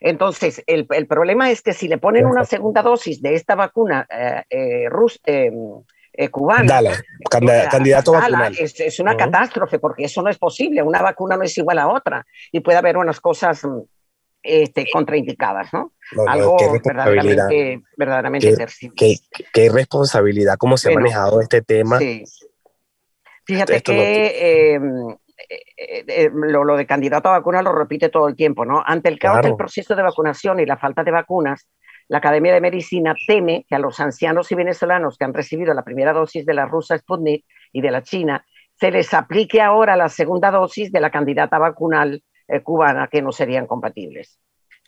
Entonces, 0.00 0.62
el, 0.66 0.86
problema 1.06 1.50
es 1.50 1.62
que 1.62 1.72
si 1.72 1.88
le 1.88 1.98
ponen 1.98 2.26
una 2.26 2.44
segunda 2.44 2.82
dosis 2.82 3.22
de 3.22 3.34
esta 3.34 3.54
vacuna 3.54 4.06
eh, 4.10 4.42
eh, 4.50 5.50
eh, 6.12 6.28
cubana, 6.28 6.80
candidato 7.30 8.14
Es, 8.58 9.00
una 9.00 9.16
catástrofe 9.16 9.78
porque 9.78 10.04
eso 10.04 10.22
no 10.22 10.30
es 10.30 10.38
posible. 10.38 10.82
Una 10.82 11.02
vacuna 11.02 11.36
no 11.36 11.42
es 11.44 11.56
igual 11.58 11.78
a 11.78 11.88
otra 11.88 12.26
y 12.52 12.60
puede 12.60 12.78
haber 12.78 12.96
unas 12.96 13.20
cosas 13.20 13.64
mm, 13.64 13.80
este, 14.42 14.86
contraindicadas, 14.92 15.72
¿no? 15.72 15.92
Algo 16.26 16.56
verdaderamente, 16.84 17.82
verdaderamente 17.96 18.66
qué, 18.96 19.16
qué, 19.52 19.64
irresponsabilidad 19.64 20.56
cómo 20.56 20.76
se 20.76 20.90
ha 20.90 20.94
manejado 20.94 21.40
este 21.40 21.62
tema. 21.62 21.98
Fíjate 23.44 23.80
que 23.82 24.74
em, 24.74 25.10
eh, 25.10 25.16
eh, 25.48 26.30
lo, 26.32 26.76
de 26.76 26.86
candidato 26.86 27.28
a 27.28 27.38
vacuna 27.38 27.62
lo 27.62 27.72
repite 27.72 28.08
todo 28.08 28.28
el 28.28 28.36
tiempo, 28.36 28.64
¿no? 28.64 28.82
Ante 28.84 29.08
el 29.08 29.18
caos 29.18 29.42
del 29.42 29.56
proceso 29.56 29.94
de 29.94 30.02
vacunación 30.02 30.60
y 30.60 30.66
la 30.66 30.76
falta 30.76 31.04
de 31.04 31.10
vacunas, 31.10 31.68
la 32.08 32.18
Academia 32.18 32.54
de 32.54 32.60
Medicina 32.60 33.14
teme 33.26 33.66
que 33.68 33.74
a 33.74 33.78
los 33.78 33.98
ancianos 34.00 34.50
y 34.52 34.54
venezolanos 34.54 35.18
que 35.18 35.24
han 35.24 35.34
recibido 35.34 35.74
la 35.74 35.82
primera 35.82 36.12
dosis 36.12 36.46
de 36.46 36.54
la 36.54 36.66
rusa 36.66 36.96
Sputnik 36.96 37.44
y 37.72 37.80
de 37.80 37.90
la 37.90 38.02
China, 38.02 38.44
se 38.78 38.90
les 38.90 39.12
aplique 39.14 39.60
ahora 39.60 39.96
la 39.96 40.08
segunda 40.08 40.50
dosis 40.50 40.92
de 40.92 41.00
la 41.00 41.10
candidata 41.10 41.58
vacunal 41.58 42.22
eh, 42.48 42.62
cubana 42.62 43.08
que 43.08 43.22
no 43.22 43.32
serían 43.32 43.66
compatibles 43.66 44.38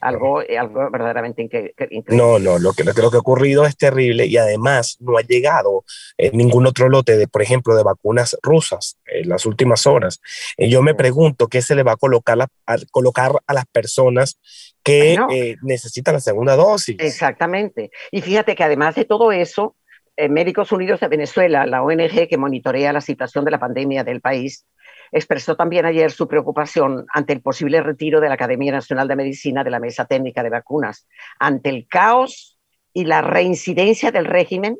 algo, 0.01 0.41
eh, 0.41 0.57
algo 0.57 0.89
verdaderamente 0.91 1.41
increíble. 1.41 2.03
No, 2.07 2.39
no, 2.39 2.57
lo 2.57 2.73
que, 2.73 2.83
lo 2.83 2.93
que, 2.93 3.01
ha 3.01 3.19
ocurrido 3.19 3.65
es 3.65 3.77
terrible 3.77 4.25
y 4.25 4.37
además 4.37 4.97
no 4.99 5.17
ha 5.17 5.21
llegado 5.21 5.83
en 6.17 6.37
ningún 6.37 6.65
otro 6.67 6.89
lote 6.89 7.17
de, 7.17 7.27
por 7.27 7.41
ejemplo, 7.41 7.75
de 7.75 7.83
vacunas 7.83 8.37
rusas 8.41 8.97
en 9.05 9.29
las 9.29 9.45
últimas 9.45 9.87
horas. 9.87 10.21
Y 10.57 10.69
yo 10.69 10.81
me 10.81 10.95
pregunto 10.95 11.47
qué 11.47 11.61
se 11.61 11.75
le 11.75 11.83
va 11.83 11.93
a 11.93 11.97
colocar, 11.97 12.39
a, 12.39 12.77
colocar 12.91 13.33
a 13.45 13.53
las 13.53 13.65
personas 13.65 14.39
que 14.83 15.17
eh, 15.31 15.57
necesitan 15.61 16.13
la 16.13 16.21
segunda 16.21 16.55
dosis. 16.55 16.97
Exactamente. 16.99 17.91
Y 18.11 18.21
fíjate 18.21 18.55
que 18.55 18.63
además 18.63 18.95
de 18.95 19.05
todo 19.05 19.31
eso, 19.31 19.75
eh, 20.15 20.29
Médicos 20.29 20.71
Unidos 20.71 20.99
de 20.99 21.07
Venezuela, 21.07 21.65
la 21.65 21.83
ONG 21.83 22.27
que 22.27 22.37
monitorea 22.37 22.93
la 22.93 23.01
situación 23.01 23.45
de 23.45 23.51
la 23.51 23.59
pandemia 23.59 24.03
del 24.03 24.21
país, 24.21 24.65
expresó 25.11 25.55
también 25.55 25.85
ayer 25.85 26.11
su 26.11 26.27
preocupación 26.27 27.05
ante 27.13 27.33
el 27.33 27.41
posible 27.41 27.81
retiro 27.81 28.19
de 28.19 28.27
la 28.27 28.35
Academia 28.35 28.71
Nacional 28.71 29.07
de 29.07 29.15
Medicina 29.15 29.63
de 29.63 29.71
la 29.71 29.79
Mesa 29.79 30.05
Técnica 30.05 30.43
de 30.43 30.49
Vacunas, 30.49 31.07
ante 31.39 31.69
el 31.69 31.87
caos 31.87 32.57
y 32.93 33.05
la 33.05 33.21
reincidencia 33.21 34.11
del 34.11 34.25
régimen 34.25 34.77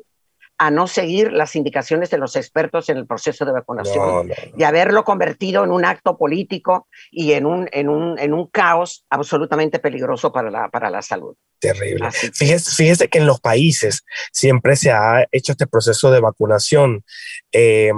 a 0.60 0.70
no 0.70 0.86
seguir 0.86 1.32
las 1.32 1.56
indicaciones 1.56 2.10
de 2.10 2.18
los 2.18 2.36
expertos 2.36 2.90
en 2.90 2.98
el 2.98 3.06
proceso 3.06 3.46
de 3.46 3.52
vacunación 3.52 4.30
y 4.58 4.62
haberlo 4.62 5.04
convertido 5.04 5.64
en 5.64 5.70
un 5.70 5.86
acto 5.86 6.18
político 6.18 6.86
y 7.10 7.32
en 7.32 7.46
un, 7.46 7.66
en 7.72 7.88
un, 7.88 8.18
en 8.18 8.34
un 8.34 8.46
caos 8.48 9.06
absolutamente 9.08 9.78
peligroso 9.78 10.30
para 10.30 10.50
la, 10.50 10.68
para 10.68 10.90
la 10.90 11.00
salud. 11.00 11.34
Terrible. 11.58 12.10
Fíjese, 12.10 12.74
fíjese, 12.74 13.08
que 13.08 13.18
en 13.18 13.26
los 13.26 13.40
países 13.40 14.04
siempre 14.32 14.76
se 14.76 14.90
ha 14.90 15.26
hecho 15.32 15.52
este 15.52 15.66
proceso 15.66 16.10
de 16.10 16.20
vacunación. 16.20 17.04
Eh, 17.52 17.92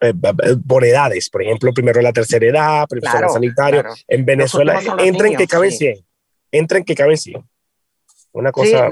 eh, 0.00 0.14
por 0.66 0.84
edades, 0.84 1.28
por 1.28 1.42
ejemplo, 1.42 1.72
primero 1.72 2.00
la 2.00 2.12
tercera 2.12 2.46
edad, 2.46 2.88
primero 2.88 3.28
sanitario. 3.28 3.84
En 4.08 4.24
Venezuela 4.24 4.80
entren 4.98 5.36
que 5.36 5.46
caben 5.46 5.72
100, 5.72 6.06
entren 6.52 6.84
que 6.84 6.94
caben 6.94 7.18
100. 7.18 7.44
Una 8.32 8.52
cosa... 8.52 8.88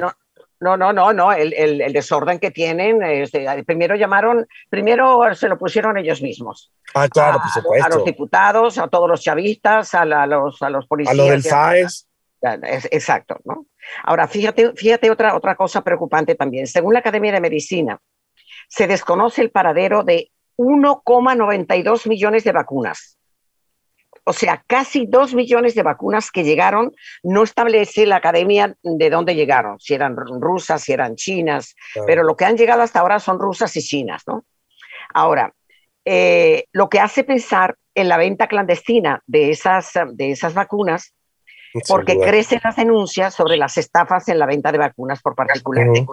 no, 0.61 0.77
no, 0.77 0.93
no, 0.93 1.13
no, 1.13 1.33
el, 1.33 1.53
el, 1.55 1.93
desorden 1.93 2.39
que 2.39 2.51
tienen, 2.51 3.03
este, 3.03 3.47
primero 3.65 3.95
llamaron, 3.95 4.47
primero 4.69 5.35
se 5.35 5.49
lo 5.49 5.57
pusieron 5.57 5.97
ellos 5.97 6.21
mismos. 6.21 6.73
Ah, 6.95 7.09
claro, 7.09 7.39
por 7.41 7.51
supuesto. 7.51 7.87
A 7.87 7.89
los 7.89 8.05
diputados, 8.05 8.79
a 8.79 8.89
todos 8.89 9.09
los 9.09 9.23
chavistas, 9.23 9.95
a, 9.95 10.05
los, 10.05 10.61
a 10.61 10.69
los 10.69 10.87
policías. 10.87 11.15
A 11.15 11.17
los 11.17 11.29
del 11.29 11.43
FAES. 11.43 12.09
Exacto, 12.91 13.39
¿no? 13.45 13.67
Ahora, 14.05 14.29
fíjate, 14.29 14.73
fíjate 14.75 15.11
otra, 15.11 15.35
otra 15.35 15.57
cosa 15.57 15.83
preocupante 15.83 16.35
también. 16.35 16.67
Según 16.67 16.93
la 16.93 17.01
Academia 17.01 17.33
de 17.33 17.41
Medicina, 17.41 17.99
se 18.69 18.87
desconoce 18.87 19.43
el 19.43 19.51
paradero 19.51 20.03
de 20.03 20.31
1,92 20.59 22.09
millones 22.09 22.45
de 22.45 22.53
vacunas. 22.53 23.19
O 24.25 24.33
sea, 24.35 24.63
casi 24.67 25.07
2 25.07 25.35
millones 25.35 25.75
de 25.75 25.83
vacunas 25.83 26.31
que 26.31 26.45
llegaron, 26.45 26.93
no 27.23 27.45
establece 27.45 28.05
la 28.05 28.17
academia 28.17 28.77
de 28.83 29.09
dónde 29.09 29.35
llegaron, 29.35 29.81
si 29.81 29.95
eran 29.95 30.17
rusas, 30.17 30.83
si 30.83 30.93
eran 30.93 31.17
chinas, 31.17 31.75
pero 32.07 32.23
lo 32.23 32.37
que 32.37 32.45
han 32.45 32.59
llegado 32.59 32.83
hasta 32.83 33.01
ahora 33.01 33.21
son 33.21 33.39
rusas 33.39 33.75
y 33.77 33.81
chinas, 33.81 34.25
¿no? 34.27 34.45
Ahora, 35.15 35.55
eh, 36.05 36.65
lo 36.73 36.91
que 36.91 37.01
hace 37.01 37.25
pensar 37.25 37.77
en 37.95 38.09
la 38.09 38.19
venta 38.19 38.49
clandestina 38.49 39.23
de 39.27 39.51
esas, 39.51 39.93
de 40.13 40.31
esas 40.31 40.53
vacunas, 40.53 41.15
porque 41.87 42.19
crecen 42.19 42.61
las 42.63 42.77
denuncias 42.77 43.35
sobre 43.35 43.57
las 43.57 43.79
estafas 43.79 44.29
en 44.29 44.39
la 44.39 44.47
venta 44.47 44.73
de 44.73 44.79
vacunas 44.79 45.23
por 45.23 45.35
particulares 45.35 46.05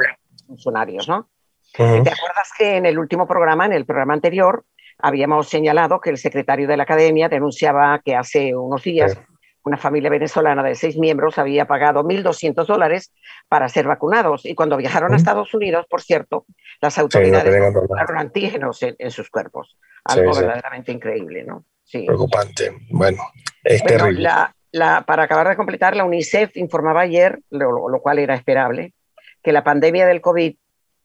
funcionarios, 0.48 1.08
¿no? 1.08 1.30
¿Te 1.78 1.84
acuerdas 1.84 2.50
que 2.58 2.78
en 2.78 2.86
el 2.86 2.98
último 2.98 3.28
programa, 3.28 3.66
en 3.66 3.74
el 3.74 3.86
programa 3.86 4.14
anterior, 4.14 4.64
habíamos 4.98 5.50
señalado 5.50 6.00
que 6.00 6.10
el 6.10 6.18
secretario 6.18 6.68
de 6.68 6.78
la 6.78 6.84
academia 6.84 7.30
denunciaba 7.30 8.00
que 8.04 8.16
hace 8.16 8.56
unos 8.56 8.84
días 8.84 9.18
una 9.66 9.78
familia 9.78 10.12
venezolana 10.12 10.62
de 10.62 10.76
seis 10.76 10.96
miembros 10.96 11.40
había 11.40 11.66
pagado 11.66 12.04
1.200 12.04 12.68
dólares 12.68 13.12
para 13.50 13.68
ser 13.68 13.88
vacunados. 13.88 14.46
Y 14.46 14.54
cuando 14.54 14.78
viajaron 14.78 15.12
a 15.14 15.18
Estados 15.18 15.54
Unidos, 15.56 15.88
por 15.90 16.02
cierto, 16.04 16.46
las 16.82 17.00
autoridades 17.00 17.54
encontraron 17.54 18.18
antígenos 18.20 18.80
en, 18.84 19.12
sus 19.12 19.30
cuerpos. 19.32 19.76
Algo 20.04 20.36
verdaderamente 20.36 20.92
increíble, 20.92 21.44
¿no? 21.44 21.66
Sí. 21.84 22.06
Preocupante. 22.06 22.78
Bueno, 22.92 23.24
es 23.64 23.84
terrible. 23.84 24.30
La, 24.72 25.04
para 25.04 25.24
acabar 25.24 25.48
de 25.50 25.56
completar, 25.56 25.96
la 25.96 26.04
UNICEF 26.04 26.58
informaba 26.58 27.02
ayer, 27.02 27.40
lo, 27.50 27.90
lo 27.90 28.02
cual 28.02 28.20
era 28.20 28.36
esperable, 28.36 28.94
que 29.42 29.52
la 29.52 29.64
pandemia 29.64 30.06
del 30.06 30.22
COVID 30.22 30.56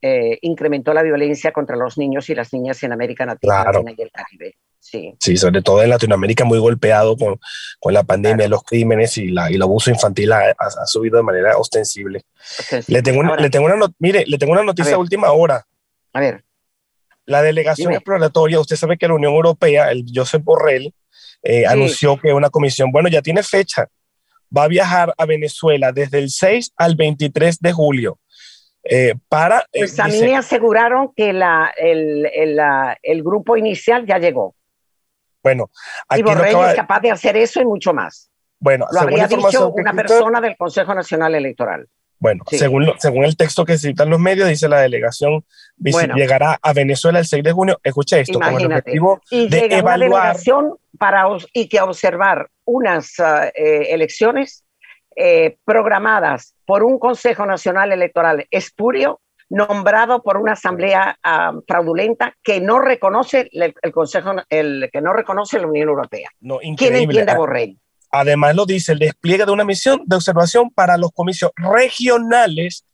eh, 0.03 0.39
incrementó 0.43 0.95
la 0.95 1.03
violencia 1.03 1.53
contra 1.53 1.77
los 1.77 1.99
niños 1.99 2.29
y 2.31 2.35
las 2.35 2.53
niñas 2.53 2.83
en 2.83 2.93
América 2.93 3.27
Latina, 3.27 3.65
y 3.97 4.03
el 4.03 4.11
Caribe. 4.11 4.57
Sí. 4.83 5.15
sí, 5.21 5.37
sobre 5.37 5.61
todo 5.61 5.83
en 5.83 5.91
Latinoamérica, 5.91 6.45
muy 6.45 6.59
golpeado 6.59 7.15
con, 7.17 7.39
con 7.79 7.93
la 7.93 8.03
pandemia, 8.03 8.49
los 8.49 8.65
crímenes 8.65 9.19
y, 9.19 9.29
la, 9.29 9.51
y 9.51 9.57
el 9.57 9.63
abuso 9.63 9.91
infantil 9.91 10.33
ha, 10.33 10.57
ha, 10.59 10.87
subido 10.87 11.19
de 11.19 11.23
manera 11.23 11.59
ostensible. 11.59 12.23
Le, 12.87 13.03
tengo 13.03 13.21
una, 13.21 13.37
le, 13.37 13.51
tengo 13.51 13.67
una 13.67 13.77
mire, 13.99 14.25
le 14.27 14.39
tengo 14.39 14.53
una 14.53 14.65
noticia 14.65 14.93
de 14.93 14.97
última 14.97 15.31
hora. 15.33 15.67
A 16.15 16.21
ver. 16.21 16.45
La 17.27 17.43
delegación 17.43 17.93
exploratoria, 17.93 18.59
usted 18.59 18.77
sabe 18.77 18.97
que 18.97 19.07
la 19.07 19.15
Unión 19.15 19.35
Europea, 19.35 19.91
el 19.91 20.07
Josep 20.13 20.43
Borrell, 20.43 20.95
eh, 21.43 21.67
anunció 21.67 22.19
que 22.19 22.33
una 22.33 22.49
comisión, 22.49 22.91
bueno, 22.91 23.11
ya 23.11 23.21
tiene 23.21 23.43
fecha, 23.43 23.87
va 24.57 24.65
a 24.65 24.69
viajar 24.69 25.15
a 25.17 25.27
Venezuela 25.27 25.93
desde 25.93 26.19
el 26.19 26.31
6 26.31 26.73
al 26.77 26.97
23 26.97 27.61
de 27.61 27.73
julio 27.73 28.19
eh, 28.83 29.15
para, 29.29 29.61
eh, 29.73 29.81
pues 29.81 30.01
a 30.01 30.07
mí 30.07 30.21
me 30.23 30.37
aseguraron 30.37 31.13
que 31.15 31.33
la, 31.33 31.73
el, 31.77 32.27
el, 33.03 33.23
grupo 33.23 33.57
inicial 33.57 34.07
ya 34.07 34.19
llegó. 34.19 34.55
Bueno, 35.43 35.71
aquí 36.09 36.21
y 36.21 36.23
Borrell 36.23 36.57
es 36.69 36.75
capaz 36.75 37.01
de 37.01 37.11
hacer 37.11 37.37
eso 37.37 37.61
y 37.61 37.65
mucho 37.65 37.93
más. 37.93 38.31
Bueno, 38.59 38.87
lo 38.91 39.01
habría 39.01 39.27
dicho 39.27 39.71
una 39.71 39.93
persona 39.93 40.41
del 40.41 40.57
Consejo 40.57 40.95
Nacional 40.95 41.35
Electoral. 41.35 41.89
Bueno, 42.19 42.45
según, 42.51 42.93
según 42.99 43.25
el 43.25 43.35
texto 43.35 43.65
que 43.65 43.79
citan 43.79 44.11
los 44.11 44.21
medios, 44.21 44.47
dice 44.47 44.69
la 44.69 44.81
delegación 44.81 45.43
llegará 45.79 46.59
a 46.61 46.73
Venezuela 46.75 47.19
el 47.19 47.25
6 47.25 47.43
de 47.43 47.53
junio. 47.53 47.81
Escucha 47.83 48.19
esto, 48.19 48.39
con 48.39 48.61
el 48.61 48.67
objetivo 48.67 49.23
y 49.31 49.49
de 49.49 49.67
evaluar. 49.71 50.37
para 50.99 51.27
y 51.55 51.67
que 51.67 51.81
observar 51.81 52.51
unas 52.67 53.15
eh, 53.19 53.87
elecciones 53.89 54.65
eh, 55.17 55.57
programadas 55.65 56.55
por 56.65 56.83
un 56.85 56.99
Consejo 56.99 57.47
Nacional 57.47 57.93
Electoral 57.93 58.47
espurio, 58.51 59.21
nombrado 59.49 60.23
por 60.23 60.37
una 60.37 60.53
asamblea 60.53 61.19
ah, 61.23 61.53
fraudulenta 61.67 62.37
que 62.43 62.61
no 62.61 62.79
reconoce 62.79 63.49
el, 63.53 63.75
Consejo, 63.93 64.33
el, 64.49 64.89
que 64.93 65.01
no 65.01 65.13
reconoce 65.13 65.59
la 65.59 65.67
Unión 65.67 65.89
Europea. 65.89 66.31
No, 66.41 66.59
¿Quién 66.77 66.97
entiende 66.97 67.33
a 67.33 67.37
Borrell? 67.37 67.79
Además 68.13 68.55
lo 68.57 68.67
dice 68.67 68.93
el 68.93 68.99
despliegue 68.99 69.45
de 69.45 69.53
una 69.53 69.65
misión 69.65 70.03
de 70.05 70.17
observación 70.17 70.71
para 70.71 70.97
los 70.97 71.11
comicios 71.13 71.53
regionales 71.57 72.85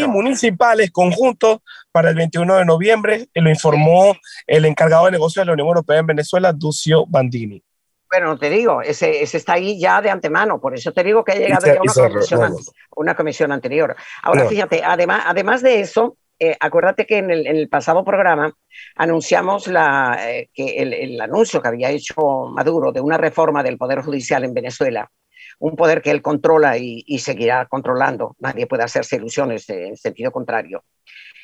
y 0.00 0.06
municipales 0.06 0.90
conjuntos 0.90 1.58
para 1.92 2.10
el 2.10 2.16
21 2.16 2.56
de 2.56 2.64
noviembre, 2.64 3.28
lo 3.34 3.48
informó 3.48 4.16
el 4.46 4.64
encargado 4.64 5.06
de 5.06 5.12
negocios 5.12 5.42
de 5.42 5.46
la 5.46 5.52
Unión 5.52 5.68
Europea 5.68 5.98
en 5.98 6.06
Venezuela, 6.06 6.52
Ducio 6.52 7.06
Bandini. 7.06 7.62
Bueno, 8.10 8.38
te 8.38 8.48
digo, 8.48 8.80
ese, 8.80 9.22
ese, 9.22 9.36
está 9.36 9.54
ahí 9.54 9.78
ya 9.78 10.00
de 10.00 10.10
antemano, 10.10 10.60
por 10.60 10.74
eso 10.74 10.92
te 10.92 11.04
digo 11.04 11.22
que 11.22 11.32
ha 11.32 11.36
llegado 11.36 11.66
ya 11.66 11.80
una, 11.80 11.92
comisión, 11.92 12.56
una 12.96 13.14
comisión 13.14 13.52
anterior. 13.52 13.94
Ahora, 14.22 14.46
fíjate, 14.48 14.82
además, 14.82 15.24
además 15.26 15.62
de 15.62 15.80
eso, 15.80 16.16
eh, 16.40 16.56
acuérdate 16.60 17.04
que 17.04 17.18
en 17.18 17.30
el, 17.30 17.68
pasado 17.68 18.04
programa 18.04 18.52
anunciamos 18.94 19.66
la, 19.66 20.16
eh, 20.20 20.48
que 20.54 20.76
el, 20.76 21.20
anuncio 21.20 21.60
que 21.60 21.66
había 21.66 21.90
hecho 21.90 22.46
Maduro 22.52 22.92
de 22.92 23.00
una 23.00 23.18
reforma 23.18 23.62
del 23.64 23.76
Poder 23.76 24.02
Judicial 24.02 24.44
en 24.44 24.54
Venezuela, 24.54 25.10
un 25.58 25.74
poder 25.74 26.00
que 26.00 26.12
él 26.12 26.22
controla 26.22 26.78
y, 26.78 27.18
seguirá 27.18 27.66
controlando, 27.66 28.36
nadie 28.38 28.68
puede 28.68 28.84
hacerse 28.84 29.16
ilusiones 29.16 29.68
en 29.68 29.96
sentido 29.96 30.30
contrario. 30.30 30.84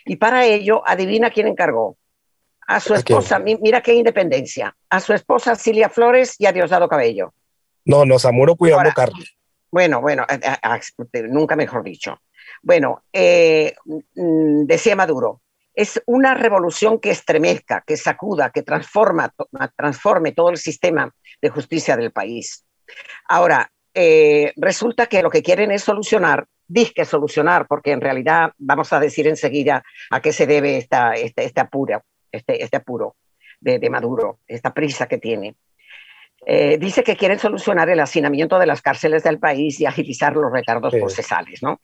Y 0.04 0.16
para 0.16 0.44
ello, 0.44 0.83
adivina 0.87 1.30
quién 1.30 1.49
encargó. 1.49 1.97
A 2.66 2.80
su 2.80 2.94
esposa, 2.94 3.38
mira 3.38 3.83
qué 3.83 3.94
independencia, 3.94 4.75
a 4.88 5.00
su 5.00 5.12
esposa 5.12 5.54
Cilia 5.54 5.88
Flores 5.88 6.37
y 6.38 6.47
a 6.47 6.52
Diosdado 6.52 6.88
Cabello. 6.88 7.35
No, 7.85 8.04
no, 8.04 8.18
Zamuro 8.18 8.56
cuidando 8.56 8.90
Carlos. 8.94 9.37
Bueno, 9.71 10.00
bueno, 10.00 10.25
eh, 10.28 11.23
nunca 11.28 11.56
mejor 11.56 11.83
dicho. 11.83 12.18
Bueno, 12.62 13.02
eh, 13.12 13.75
mm, 14.14 14.64
decía 14.64 14.97
Maduro, 14.97 15.42
es 15.75 16.00
una 16.06 16.35
revolución 16.35 17.00
que 17.00 17.11
estremezca, 17.11 17.83
que 17.87 17.97
sacuda, 17.97 18.50
que 18.50 18.62
transforma, 18.62 19.35
transforme 19.76 20.33
todo 20.33 20.50
el 20.50 20.56
sistema 20.56 21.12
de 21.42 21.49
justicia 21.49 21.97
del 21.97 22.12
país. 22.12 22.64
Ahora, 23.28 23.71
eh, 23.92 24.52
resulta 24.56 25.06
que 25.06 25.23
lo 25.23 25.30
que 25.30 25.42
quieren 25.42 25.71
es 25.73 25.83
solucionar, 25.83 26.47
disque 26.66 27.04
solucionar, 27.04 27.66
porque 27.66 27.92
en 27.92 28.00
realidad 28.00 28.52
vamos 28.59 28.92
a 28.92 29.00
decir 29.00 29.26
enseguida 29.26 29.83
a 30.11 30.21
qué 30.21 30.33
se 30.33 30.47
debe 30.47 30.78
esta, 30.78 31.14
apuro, 31.56 32.02
este, 32.36 32.62
este 32.62 32.76
apuro 32.76 33.16
de, 33.60 33.90
Maduro, 33.90 34.40
esta 34.46 34.74
prisa 34.74 35.06
que 35.06 35.18
tiene. 35.18 35.54
Eh, 36.46 36.76
dice 36.78 37.02
que 37.02 37.16
quieren 37.16 37.38
solucionar 37.38 37.88
el 37.88 38.00
hacinamiento 38.00 38.58
de 38.58 38.66
las 38.66 38.82
cárceles 38.82 39.22
del 39.22 39.38
país 39.38 39.80
y 39.80 39.86
agilizar 39.86 40.34
los 40.34 40.52
retardos 40.52 40.92
procesales, 40.92 41.62
¿no? 41.62 41.80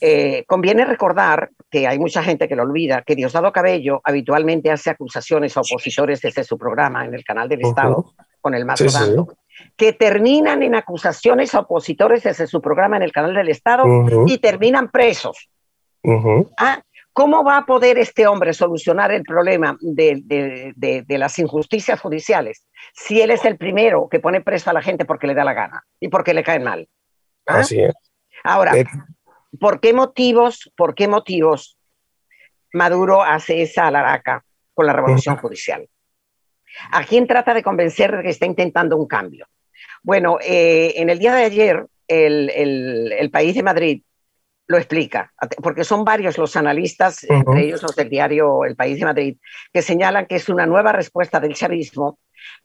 Eh, 0.00 0.44
conviene 0.46 0.84
recordar 0.84 1.50
que 1.70 1.86
hay 1.86 1.98
mucha 1.98 2.22
gente 2.22 2.48
que 2.48 2.56
lo 2.56 2.64
olvida, 2.64 3.02
que 3.02 3.14
Diosdado 3.14 3.52
Cabello 3.52 4.00
habitualmente 4.04 4.70
hace 4.70 4.90
acusaciones 4.90 5.56
a 5.56 5.60
opositores 5.60 6.20
desde 6.20 6.44
su 6.44 6.58
programa 6.58 7.04
en 7.04 7.14
el 7.14 7.24
canal 7.24 7.48
del 7.48 7.62
Estado, 7.62 8.12
con 8.40 8.54
el 8.54 8.64
más 8.64 8.82
que 9.76 9.92
terminan 9.92 10.62
en 10.62 10.74
acusaciones 10.74 11.54
a 11.54 11.60
opositores 11.60 12.22
desde 12.22 12.46
su 12.46 12.60
programa 12.60 12.96
en 12.96 13.02
el 13.02 13.12
canal 13.12 13.34
del 13.34 13.48
Estado 13.48 13.84
y 14.26 14.38
terminan 14.38 14.90
presos. 14.90 15.48
¿Ah? 16.56 16.80
¿Cómo 17.18 17.42
va 17.42 17.56
a 17.56 17.66
poder 17.66 17.98
este 17.98 18.28
hombre 18.28 18.54
solucionar 18.54 19.10
el 19.10 19.24
problema 19.24 19.76
de, 19.80 20.22
de, 20.76 21.18
las 21.18 21.36
injusticias 21.40 22.00
judiciales 22.00 22.64
si 22.94 23.20
él 23.20 23.32
es 23.32 23.44
el 23.44 23.56
primero 23.56 24.08
que 24.08 24.20
pone 24.20 24.40
preso 24.40 24.70
a 24.70 24.72
la 24.72 24.82
gente 24.82 25.04
porque 25.04 25.26
le 25.26 25.34
da 25.34 25.42
la 25.42 25.52
gana 25.52 25.84
y 25.98 26.06
porque 26.06 26.32
le 26.32 26.44
caen 26.44 26.62
mal? 26.62 26.88
¿Ah? 27.44 27.58
Así 27.58 27.80
es. 27.80 27.92
Ahora, 28.44 28.72
¿Por 29.58 29.80
qué 29.80 29.92
motivos, 29.92 30.70
por 30.76 30.94
qué 30.94 31.08
motivos 31.08 31.76
Maduro 32.72 33.24
hace 33.24 33.62
esa 33.62 33.88
alaraca 33.88 34.44
con 34.72 34.86
la 34.86 34.92
revolución 34.92 35.38
judicial? 35.38 35.88
¿A 36.92 37.02
quién 37.04 37.26
trata 37.26 37.52
de 37.52 37.64
convencer 37.64 38.16
de 38.16 38.22
que 38.22 38.28
está 38.28 38.46
intentando 38.46 38.96
un 38.96 39.08
cambio? 39.08 39.48
Bueno, 40.04 40.38
eh, 40.40 40.92
en 40.96 41.10
el 41.10 41.18
día 41.18 41.34
de 41.34 41.44
ayer, 41.44 41.86
el, 42.06 43.28
país 43.32 43.56
de 43.56 43.62
Madrid 43.64 44.02
lo 44.68 44.76
explica, 44.76 45.32
porque 45.62 45.82
son 45.82 46.04
varios 46.04 46.36
los 46.36 46.54
analistas, 46.54 47.24
entre 47.24 47.64
ellos 47.64 47.82
los 47.82 47.96
del 47.96 48.10
diario 48.10 48.64
El 48.64 48.76
País 48.76 48.98
de 48.98 49.06
Madrid, 49.06 49.36
que 49.72 49.80
señalan 49.80 50.26
que 50.26 50.36
es 50.36 50.50
una 50.50 50.66
nueva 50.66 50.92
respuesta 50.92 51.40
del 51.40 51.54
chavismo 51.54 52.18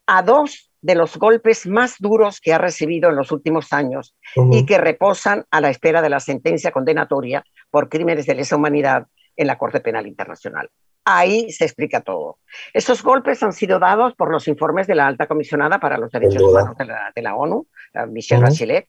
a 0.06 0.22
dos 0.22 0.70
de 0.82 0.96
los 0.96 1.16
golpes 1.18 1.66
más 1.66 1.96
duros 2.00 2.42
que 2.42 2.54
ha 2.54 2.58
recibido 2.58 3.10
en 3.10 3.16
los 3.16 3.32
últimos 3.32 3.72
años 3.72 4.16
y 4.52 4.66
que 4.66 4.78
reposan 4.78 5.46
a 5.50 5.62
la 5.62 5.70
espera 5.70 6.02
de 6.02 6.10
la 6.10 6.20
sentencia 6.20 6.72
condenatoria 6.72 7.42
por 7.72 7.88
crímenes 7.88 8.26
de 8.26 8.36
lesa 8.36 8.58
humanidad 8.58 9.08
en 9.38 9.48
la 9.48 9.58
Corte 9.58 9.80
Penal 9.80 10.06
Internacional. 10.06 10.70
Ahí 11.06 11.52
se 11.52 11.64
explica 11.64 12.02
todo. 12.02 12.40
Esos 12.74 13.02
golpes 13.02 13.42
han 13.44 13.54
sido 13.54 13.80
dados 13.80 14.14
por 14.16 14.30
los 14.30 14.48
informes 14.50 14.88
de 14.88 14.96
la 14.96 15.08
alta 15.08 15.26
comisionada 15.26 15.80
para 15.80 15.98
los 15.98 16.12
derechos 16.12 16.42
humanos 16.42 16.76
de 16.78 17.22
la, 17.22 17.36
ONU, 17.36 17.66
Michelle 18.10 18.42
Bachelet, 18.42 18.88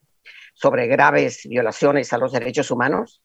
sobre 0.55 0.87
graves 0.87 1.43
violaciones 1.45 2.13
a 2.13 2.19
los 2.19 2.33
derechos 2.33 2.71
humanos 2.71 3.23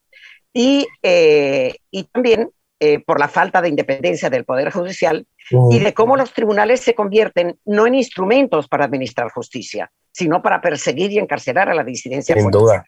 y, 0.53 0.87
eh, 1.03 1.75
y 1.91 2.03
también 2.05 2.51
eh, 2.81 2.99
por 2.99 3.19
la 3.19 3.27
falta 3.27 3.61
de 3.61 3.69
independencia 3.69 4.29
del 4.29 4.45
Poder 4.45 4.71
Judicial 4.71 5.27
y 5.71 5.79
de 5.79 5.93
cómo 5.93 6.15
los 6.15 6.31
tribunales 6.31 6.79
se 6.79 6.93
convierten 6.93 7.59
no 7.65 7.87
en 7.87 7.95
instrumentos 7.95 8.67
para 8.67 8.85
administrar 8.85 9.31
justicia, 9.31 9.91
sino 10.11 10.41
para 10.41 10.61
perseguir 10.61 11.11
y 11.11 11.19
encarcelar 11.19 11.69
a 11.69 11.73
la 11.73 11.83
disidencia. 11.83 12.35
Sin 12.35 12.51
duda. 12.51 12.85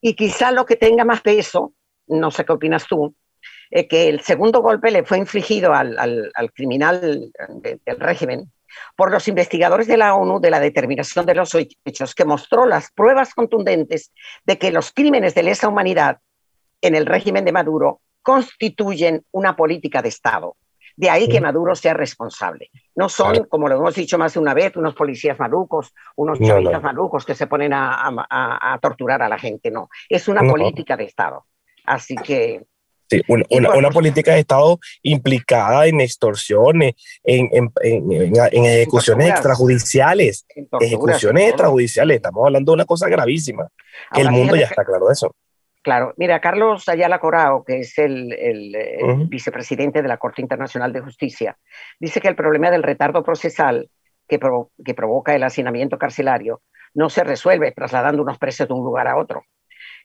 Y 0.00 0.14
quizá 0.14 0.52
lo 0.52 0.64
que 0.64 0.76
tenga 0.76 1.04
más 1.04 1.20
peso, 1.20 1.74
no 2.06 2.30
sé 2.30 2.44
qué 2.44 2.52
opinas 2.52 2.86
tú, 2.86 3.14
es 3.70 3.86
que 3.88 4.08
el 4.08 4.20
segundo 4.20 4.62
golpe 4.62 4.90
le 4.90 5.04
fue 5.04 5.18
infligido 5.18 5.74
al, 5.74 5.98
al, 5.98 6.52
criminal 6.52 7.30
del 7.62 8.00
régimen 8.00 8.50
por 8.96 9.10
los 9.10 9.28
investigadores 9.28 9.86
de 9.86 9.96
la 9.96 10.14
ONU 10.14 10.40
de 10.40 10.50
la 10.50 10.60
determinación 10.60 11.26
de 11.26 11.34
los 11.34 11.54
hechos, 11.54 12.14
que 12.14 12.24
mostró 12.24 12.66
las 12.66 12.90
pruebas 12.92 13.34
contundentes 13.34 14.12
de 14.44 14.58
que 14.58 14.72
los 14.72 14.92
crímenes 14.92 15.34
de 15.34 15.42
lesa 15.42 15.68
humanidad 15.68 16.18
en 16.80 16.94
el 16.94 17.06
régimen 17.06 17.44
de 17.44 17.52
Maduro 17.52 18.00
constituyen 18.22 19.24
una 19.32 19.56
política 19.56 20.02
de 20.02 20.08
Estado. 20.08 20.56
De 20.96 21.08
ahí 21.08 21.28
que 21.28 21.40
Maduro 21.40 21.74
sea 21.74 21.94
responsable. 21.94 22.70
No 22.94 23.08
son, 23.08 23.44
como 23.44 23.68
lo 23.68 23.76
hemos 23.76 23.94
dicho 23.94 24.18
más 24.18 24.34
de 24.34 24.40
una 24.40 24.52
vez, 24.52 24.76
unos 24.76 24.94
policías 24.94 25.38
malucos, 25.38 25.94
unos 26.16 26.38
chavistas 26.38 26.82
malucos 26.82 27.24
que 27.24 27.34
se 27.34 27.46
ponen 27.46 27.72
a, 27.72 28.78
torturar 28.82 29.22
a 29.22 29.28
la 29.28 29.38
gente, 29.38 29.70
no. 29.70 29.88
Es 30.08 30.28
una 30.28 30.42
política 30.42 30.96
de 30.96 31.04
Estado. 31.04 31.46
Así 31.86 32.16
que... 32.16 32.66
Sí, 33.10 33.22
una, 33.26 33.74
una, 33.74 33.90
política 33.90 34.34
de 34.34 34.40
Estado 34.40 34.78
implicada 35.02 35.86
en 35.86 36.00
extorsiones, 36.00 36.94
en, 37.24 37.48
en, 37.52 37.72
en, 37.82 38.64
ejecuciones 38.64 39.30
extrajudiciales. 39.30 40.46
ejecuciones 40.80 41.48
extrajudiciales. 41.48 42.16
Estamos 42.16 42.46
hablando 42.46 42.70
de 42.70 42.74
una 42.74 42.84
cosa 42.84 43.08
gravísima. 43.08 43.66
El 44.14 44.30
mundo 44.30 44.54
ya 44.54 44.66
está 44.66 44.84
claro 44.84 45.08
de 45.08 45.14
eso. 45.14 45.34
Claro, 45.82 46.14
mira, 46.18 46.40
Carlos 46.40 46.88
Ayala 46.88 47.18
Corao, 47.18 47.64
que 47.64 47.80
es 47.80 47.98
el, 47.98 48.36
vicepresidente 49.28 50.02
de 50.02 50.08
la 50.08 50.18
Corte 50.18 50.42
Internacional 50.42 50.92
de 50.92 51.00
Justicia, 51.00 51.58
dice 51.98 52.20
que 52.20 52.28
el 52.28 52.36
problema 52.36 52.70
del 52.70 52.82
retardo 52.82 53.24
procesal 53.24 53.90
que, 54.28 54.38
que 54.84 54.94
provoca 54.94 55.34
el 55.34 55.42
hacinamiento 55.42 55.98
carcelario 55.98 56.62
no 56.94 57.10
se 57.10 57.24
resuelve 57.24 57.72
trasladando 57.72 58.22
unos 58.22 58.38
presos 58.38 58.68
de 58.68 58.74
un 58.74 58.84
lugar 58.84 59.08
a 59.08 59.16
otro. 59.16 59.42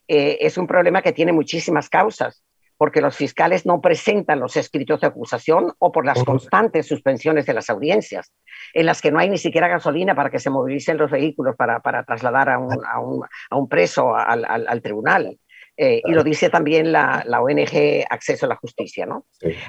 Eh, 0.07 0.37
es 0.41 0.57
un 0.57 0.67
problema 0.67 1.01
que 1.01 1.13
tiene 1.13 1.31
muchísimas 1.31 1.89
causas, 1.89 2.43
porque 2.77 3.01
los 3.01 3.15
fiscales 3.15 3.65
no 3.65 3.81
presentan 3.81 4.39
los 4.39 4.57
escritos 4.57 5.01
de 5.01 5.07
acusación 5.07 5.73
o 5.79 5.91
por 5.91 6.05
las 6.05 6.23
constantes 6.23 6.87
suspensiones 6.87 7.45
de 7.45 7.53
las 7.53 7.69
audiencias, 7.69 8.33
en 8.73 8.85
las 8.85 9.01
que 9.01 9.11
no 9.11 9.19
hay 9.19 9.29
ni 9.29 9.37
siquiera 9.37 9.67
gasolina 9.67 10.15
para 10.15 10.29
que 10.29 10.39
se 10.39 10.49
movilicen 10.49 10.97
los 10.97 11.11
vehículos 11.11 11.55
para, 11.55 11.81
trasladar 12.03 12.49
a 12.49 12.59
un, 12.59 13.69
preso 13.69 14.15
al 14.15 14.81
tribunal. 14.81 15.37
Eh, 15.77 16.01
y 16.05 16.11
lo 16.13 16.23
dice 16.23 16.49
también 16.49 16.91
la, 16.91 17.23
la, 17.25 17.41
ONG 17.41 18.05
Acceso 18.09 18.45
a 18.45 18.49
la 18.49 18.55
Justicia, 18.55 19.05
¿no? 19.05 19.25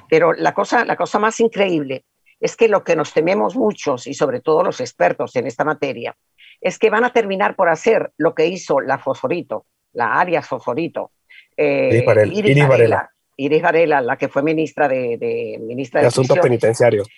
Pero 0.09 0.33
la 0.33 0.55
cosa, 0.55 0.85
la 0.85 0.95
cosa 0.95 1.19
más 1.19 1.40
increíble 1.40 2.05
es 2.38 2.57
que 2.57 2.69
lo 2.69 2.85
que 2.85 2.95
nos 2.95 3.12
tememos 3.12 3.57
muchos, 3.57 4.07
y 4.07 4.14
sobre 4.14 4.40
todo 4.40 4.62
los 4.62 4.81
expertos 4.81 5.35
en 5.37 5.47
esta 5.47 5.64
materia, 5.64 6.16
es 6.61 6.79
que 6.79 6.90
van 6.90 7.05
a 7.05 7.12
terminar 7.12 7.57
por 7.57 7.69
hacer 7.69 8.12
lo 8.19 8.35
que 8.35 8.47
hizo 8.47 8.81
la 8.81 8.99
Fosforito, 8.99 9.66
la 9.92 10.21
Arias 10.21 10.47
Fosforito, 10.47 11.11
eh, 11.57 12.05
Iris, 12.33 12.69
Varela. 12.69 13.11
Iris 13.37 13.62
Varela, 13.62 14.01
la 14.01 14.16
que 14.16 14.29
fue 14.29 14.42
ministra 14.42 14.88
de, 14.88 15.16
de 15.19 15.59
ministra 15.61 16.01
de, 16.01 16.09
Asuntos 16.09 16.38
Penitenciarios. 16.38 17.09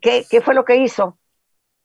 ¿Qué, 0.00 0.24
¿Qué 0.28 0.40
fue 0.40 0.54
lo 0.54 0.64
que 0.64 0.76
hizo? 0.76 1.18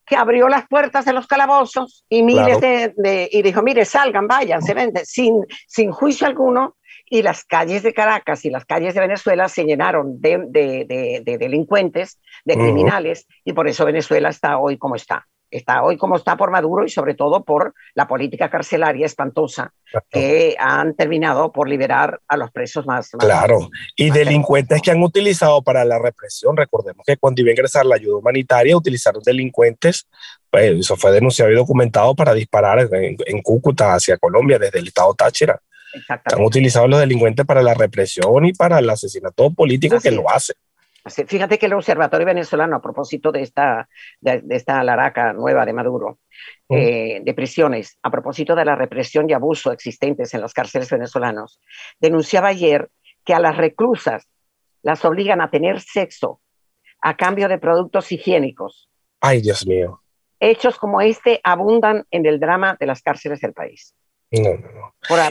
que 0.05 0.17
abrió 0.17 0.49
las 0.49 0.67
puertas 0.67 1.05
de 1.05 1.13
los 1.13 1.27
calabozos 1.27 2.03
y 2.09 2.23
miles 2.23 2.59
de, 2.59 3.29
y 3.31 3.41
dijo, 3.41 3.61
mire, 3.61 3.85
salgan, 3.85 4.27
vayan, 4.27 4.61
se 4.61 4.73
venden, 4.73 5.05
sin, 5.05 5.45
sin 5.65 5.93
juicio 5.93 6.27
alguno, 6.27 6.75
y 7.09 7.21
las 7.21 7.45
calles 7.45 7.83
de 7.83 7.93
Caracas 7.93 8.43
y 8.43 8.49
las 8.49 8.65
calles 8.65 8.95
de 8.95 8.99
Venezuela 8.99 9.47
se 9.47 9.63
llenaron 9.63 10.19
de, 10.19 10.39
de 10.49 11.37
delincuentes, 11.37 12.19
de 12.43 12.55
criminales, 12.55 13.27
y 13.45 13.53
por 13.53 13.69
eso 13.69 13.85
Venezuela 13.85 14.27
está 14.27 14.57
hoy 14.57 14.77
como 14.77 14.97
está 14.97 15.25
está 15.57 15.83
hoy 15.83 15.97
como 15.97 16.15
está 16.15 16.35
por 16.35 16.51
Maduro 16.51 16.85
y 16.85 16.89
sobre 16.89 17.13
todo 17.13 17.43
por 17.43 17.73
la 17.93 18.07
política 18.07 18.49
carcelaria 18.49 19.05
espantosa 19.05 19.71
que 20.09 20.55
han 20.59 20.95
terminado 20.95 21.51
por 21.51 21.69
liberar 21.69 22.19
a 22.27 22.37
los 22.37 22.51
presos 22.51 22.85
más. 22.85 23.11
claro, 23.11 23.69
y 23.95 24.09
delincuentes 24.09 24.81
que 24.81 24.91
han 24.91 25.01
utilizado 25.01 25.61
para 25.61 25.85
la 25.85 25.99
represión. 25.99 26.57
Recordemos 26.57 27.05
que 27.05 27.17
cuando 27.17 27.41
iba 27.41 27.49
a 27.49 27.53
ingresar 27.53 27.85
la 27.85 27.95
ayuda 27.95 28.17
humanitaria, 28.17 28.75
utilizaron 28.75 29.21
delincuentes, 29.23 30.07
pues, 30.49 30.79
eso 30.79 30.95
fue 30.95 31.11
denunciado 31.11 31.51
y 31.51 31.55
documentado 31.55 32.15
para 32.15 32.33
disparar 32.33 32.87
en, 32.91 33.41
Cúcuta 33.41 33.93
hacia 33.93 34.17
Colombia 34.17 34.57
desde 34.57 34.79
el 34.79 34.87
estado 34.87 35.13
Táchira. 35.13 35.59
Han 36.09 36.41
utilizado 36.41 36.87
los 36.87 36.99
delincuentes 36.99 37.45
para 37.45 37.61
la 37.61 37.73
represión 37.73 38.45
y 38.45 38.53
para 38.53 38.79
el 38.79 38.89
asesinato 38.89 39.51
político 39.51 39.99
que 39.99 40.11
lo 40.11 40.29
hace. 40.29 40.53
Fíjate 41.05 41.59
que 41.59 41.65
el 41.65 41.73
Observatorio 41.73 42.25
Venezolano, 42.25 42.77
a 42.77 42.81
propósito 42.81 43.31
de 43.31 43.41
esta, 43.41 43.89
de, 44.21 44.41
esta 44.51 44.81
laraca 44.83 45.33
nueva 45.33 45.65
de 45.65 45.73
Maduro, 45.73 46.19
eh, 46.69 47.19
de 47.21 47.33
prisiones, 47.33 47.97
a 48.01 48.09
propósito 48.09 48.55
de 48.55 48.63
la 48.63 48.75
represión 48.75 49.29
y 49.29 49.33
abuso 49.33 49.73
existentes 49.73 50.33
en 50.33 50.39
las 50.39 50.53
cárceles 50.53 50.89
venezolanos, 50.89 51.59
denunciaba 51.99 52.49
ayer 52.49 52.89
que 53.25 53.33
a 53.33 53.39
las 53.39 53.57
reclusas 53.57 54.29
las 54.81 55.03
obligan 55.03 55.41
a 55.41 55.49
tener 55.49 55.81
sexo 55.81 56.39
a 57.01 57.17
cambio 57.17 57.49
de 57.49 57.57
productos 57.57 58.11
higiénicos. 58.11 58.89
Ay, 59.19 59.41
Dios 59.41 59.67
mío. 59.67 60.01
Hechos 60.39 60.77
como 60.77 61.01
este 61.01 61.41
abundan 61.43 62.05
en 62.11 62.25
el 62.25 62.39
drama 62.39 62.77
de 62.79 62.85
las 62.85 63.01
cárceles 63.01 63.41
del 63.41 63.53
país. 63.53 63.93
No, 64.33 64.49
no, 64.49 64.71
no. 64.73 64.83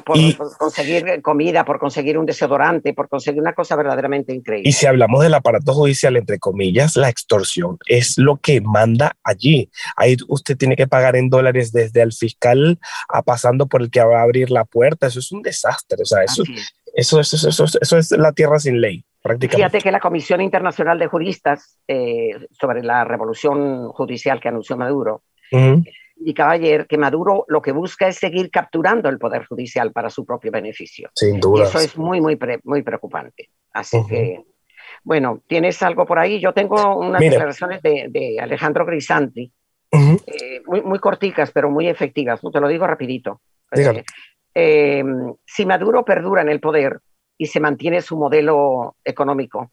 Por, 0.04 0.58
conseguir 0.58 1.22
comida, 1.22 1.64
por 1.64 1.78
conseguir 1.78 2.18
un 2.18 2.26
desodorante, 2.26 2.92
por 2.92 3.08
conseguir 3.08 3.40
una 3.40 3.54
cosa 3.54 3.74
verdaderamente 3.74 4.34
increíble. 4.34 4.68
Y 4.68 4.72
si 4.72 4.86
hablamos 4.86 5.22
del 5.22 5.34
aparato 5.34 5.72
judicial, 5.72 6.16
entre 6.16 6.38
comillas, 6.38 6.96
la 6.96 7.08
extorsión 7.08 7.78
es 7.86 8.18
lo 8.18 8.36
que 8.36 8.60
manda 8.60 9.16
allí. 9.24 9.70
Ahí 9.96 10.16
usted 10.28 10.56
tiene 10.56 10.76
que 10.76 10.86
pagar 10.86 11.16
en 11.16 11.30
dólares 11.30 11.72
desde 11.72 12.02
el 12.02 12.12
fiscal 12.12 12.78
a 13.08 13.22
pasando 13.22 13.66
por 13.66 13.80
el 13.80 13.90
que 13.90 14.04
va 14.04 14.20
a 14.20 14.24
abrir 14.24 14.50
la 14.50 14.64
puerta. 14.64 15.06
Eso 15.06 15.20
es 15.20 15.32
un 15.32 15.40
desastre. 15.42 16.02
O 16.02 16.06
sea, 16.06 16.22
eso, 16.22 16.42
eso, 16.94 17.20
eso, 17.20 17.48
eso, 17.48 17.64
eso, 17.80 17.98
es 17.98 18.10
la 18.12 18.32
tierra 18.32 18.58
sin 18.58 18.80
ley. 18.80 19.04
Prácticamente. 19.22 19.56
Fíjate 19.56 19.84
que 19.84 19.92
la 19.92 20.00
Comisión 20.00 20.40
Internacional 20.40 20.98
de 20.98 21.06
Juristas 21.06 21.78
eh, 21.88 22.46
sobre 22.50 22.82
la 22.82 23.04
revolución 23.04 23.88
judicial 23.88 24.40
que 24.40 24.48
anunció 24.48 24.76
Maduro 24.76 25.22
indicaba 26.22 26.52
ayer 26.52 26.86
que 26.86 26.96
Maduro 26.96 27.44
lo 27.48 27.60
que 27.60 27.72
busca 27.72 28.06
es 28.06 28.16
seguir 28.16 28.50
capturando 28.50 29.08
el 29.08 29.18
poder 29.18 29.44
judicial 29.44 29.92
para 29.92 30.08
su 30.08 30.24
propio 30.24 30.52
beneficio. 30.52 31.10
Sin 31.14 31.40
duda. 31.40 31.64
Eso 31.64 31.80
es 31.80 31.98
muy, 31.98 32.20
muy, 32.20 32.38
muy 32.62 32.82
preocupante. 32.82 33.50
Así 33.72 33.98
que, 34.08 34.40
bueno, 35.02 35.42
¿tienes 35.46 35.82
algo 35.82 36.06
por 36.06 36.18
ahí? 36.18 36.40
Yo 36.40 36.52
tengo 36.54 36.96
unas 36.96 37.20
declaraciones 37.20 37.82
de, 37.82 38.38
Alejandro 38.40 38.86
Grisanti, 38.86 39.52
eh, 39.90 40.62
muy, 40.66 40.82
muy 40.82 40.98
corticas, 41.00 41.50
pero 41.50 41.70
muy 41.70 41.88
efectivas. 41.88 42.42
No 42.44 42.50
te 42.50 42.60
lo 42.60 42.68
digo 42.68 42.86
rapidito. 42.86 43.40
Eh, 43.72 44.04
eh, 44.54 45.04
si 45.44 45.66
Maduro 45.66 46.04
perdura 46.04 46.42
en 46.42 46.50
el 46.50 46.60
poder 46.60 47.00
y 47.36 47.46
se 47.46 47.58
mantiene 47.58 48.00
su 48.00 48.16
modelo 48.16 48.96
económico, 49.04 49.72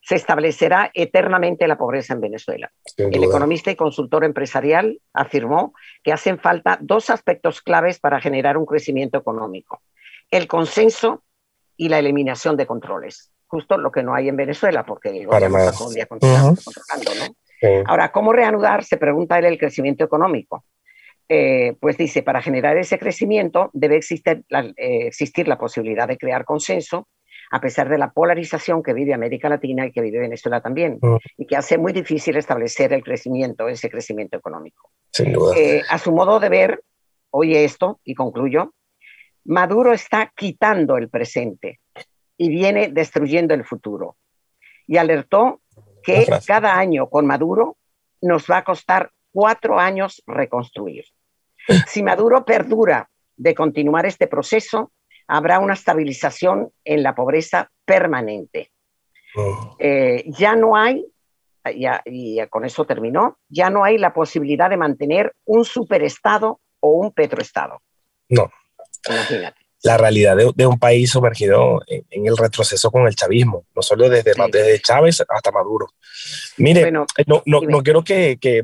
se 0.00 0.14
establecerá 0.14 0.90
eternamente 0.94 1.68
la 1.68 1.76
pobreza 1.76 2.14
en 2.14 2.20
Venezuela. 2.20 2.72
El 2.96 3.22
economista 3.22 3.70
y 3.70 3.76
consultor 3.76 4.24
empresarial 4.24 5.00
afirmó 5.12 5.74
que 6.02 6.12
hacen 6.12 6.38
falta 6.38 6.78
dos 6.80 7.10
aspectos 7.10 7.60
claves 7.60 8.00
para 8.00 8.20
generar 8.20 8.56
un 8.56 8.66
crecimiento 8.66 9.18
económico. 9.18 9.82
El 10.30 10.46
consenso 10.46 11.22
y 11.76 11.88
la 11.88 11.98
eliminación 11.98 12.56
de 12.56 12.66
controles. 12.66 13.30
Justo 13.46 13.76
lo 13.76 13.90
que 13.90 14.02
no 14.02 14.14
hay 14.14 14.28
en 14.28 14.36
Venezuela, 14.36 14.84
porque 14.86 15.10
el 15.10 15.26
gobierno 15.26 15.58
está 15.58 16.06
controlando, 16.06 16.60
Ahora, 17.86 18.10
¿cómo 18.10 18.32
reanudar? 18.32 18.84
Se 18.84 18.96
pregunta 18.96 19.38
él 19.38 19.44
el 19.44 19.58
crecimiento 19.58 20.04
económico. 20.04 20.64
Eh, 21.28 21.76
pues 21.78 21.96
dice, 21.96 22.22
para 22.22 22.42
generar 22.42 22.76
ese 22.76 22.98
crecimiento 22.98 23.70
debe 23.72 23.96
existir 23.96 24.44
eh, 24.50 25.06
existir 25.06 25.46
la 25.46 25.58
posibilidad 25.58 26.08
de 26.08 26.16
crear 26.16 26.44
consenso 26.44 27.06
a 27.50 27.60
pesar 27.60 27.88
de 27.88 27.98
la 27.98 28.12
polarización 28.12 28.82
que 28.82 28.92
vive 28.92 29.12
América 29.12 29.48
Latina 29.48 29.84
y 29.84 29.92
que 29.92 30.00
vive 30.00 30.20
Venezuela 30.20 30.60
también, 30.60 30.98
mm. 31.02 31.16
y 31.36 31.46
que 31.46 31.56
hace 31.56 31.78
muy 31.78 31.92
difícil 31.92 32.36
establecer 32.36 32.92
el 32.92 33.02
crecimiento, 33.02 33.68
ese 33.68 33.90
crecimiento 33.90 34.36
económico. 34.36 34.90
Sin 35.12 35.32
duda. 35.32 35.56
Eh, 35.56 35.82
a 35.88 35.98
su 35.98 36.12
modo 36.12 36.38
de 36.38 36.48
ver, 36.48 36.82
oye 37.30 37.64
esto 37.64 38.00
y 38.04 38.14
concluyo, 38.14 38.72
Maduro 39.44 39.92
está 39.92 40.32
quitando 40.34 40.96
el 40.96 41.08
presente 41.08 41.80
y 42.36 42.48
viene 42.48 42.88
destruyendo 42.88 43.52
el 43.54 43.64
futuro. 43.64 44.16
Y 44.86 44.96
alertó 44.96 45.60
que 46.02 46.26
cada 46.46 46.78
año 46.78 47.08
con 47.08 47.26
Maduro 47.26 47.76
nos 48.20 48.46
va 48.46 48.58
a 48.58 48.64
costar 48.64 49.10
cuatro 49.32 49.78
años 49.78 50.22
reconstruir. 50.26 51.04
Si 51.86 52.02
Maduro 52.02 52.44
perdura 52.44 53.10
de 53.36 53.54
continuar 53.54 54.06
este 54.06 54.26
proceso, 54.26 54.92
habrá 55.30 55.60
una 55.60 55.74
estabilización 55.74 56.72
en 56.84 57.02
la 57.02 57.14
pobreza 57.14 57.70
permanente. 57.84 58.72
Oh. 59.36 59.76
Eh, 59.78 60.24
ya 60.26 60.56
no 60.56 60.76
hay, 60.76 61.06
ya, 61.76 62.02
y 62.04 62.38
con 62.48 62.64
eso 62.64 62.84
terminó, 62.84 63.38
ya 63.48 63.70
no 63.70 63.84
hay 63.84 63.96
la 63.96 64.12
posibilidad 64.12 64.68
de 64.68 64.76
mantener 64.76 65.34
un 65.44 65.64
superestado 65.64 66.60
o 66.80 66.90
un 66.90 67.12
petroestado. 67.12 67.80
No. 68.28 68.50
Imagínate 69.08 69.69
la 69.82 69.96
realidad 69.96 70.36
de, 70.36 70.66
un 70.66 70.78
país 70.78 71.10
sumergido 71.10 71.80
en, 71.86 72.26
el 72.26 72.36
retroceso 72.36 72.90
con 72.90 73.06
el 73.06 73.14
chavismo, 73.14 73.64
no 73.74 73.82
solo 73.82 74.08
desde, 74.08 74.34
desde 74.52 74.80
Chávez 74.80 75.22
hasta 75.26 75.50
Maduro. 75.50 75.88
Mire, 76.58 76.88
eh, 76.88 76.92
no, 77.26 77.42
no, 77.46 77.60
no, 77.62 77.82
quiero 77.82 78.04
que, 78.04 78.38
que 78.38 78.62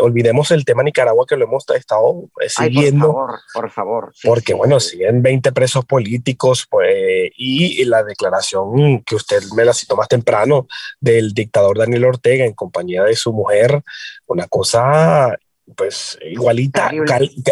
olvidemos 0.00 0.52
el 0.52 0.64
tema 0.64 0.84
Nicaragua 0.84 1.26
que 1.28 1.36
lo 1.36 1.46
hemos 1.46 1.64
estado 1.74 2.28
eh, 2.40 2.48
siguiendo. 2.48 3.08
por 3.08 3.16
favor, 3.16 3.40
por 3.54 3.70
favor. 3.70 4.12
porque, 4.22 4.54
bueno, 4.54 4.78
siguen 4.78 5.22
20 5.22 5.50
presos 5.50 5.84
políticos 5.84 6.66
pues, 6.70 7.32
y, 7.36 7.84
la 7.84 8.04
declaración 8.04 9.02
que 9.02 9.16
usted 9.16 9.42
me 9.56 9.64
la 9.64 9.74
citó 9.74 9.96
más 9.96 10.06
temprano 10.06 10.68
del 11.00 11.34
dictador 11.34 11.78
Daniel 11.78 12.04
Ortega 12.04 12.44
en 12.44 12.54
compañía 12.54 13.02
de 13.02 13.16
su 13.16 13.32
mujer, 13.32 13.82
una 14.26 14.46
cosa 14.46 15.36
pues 15.76 16.18
igualita, 16.22 16.90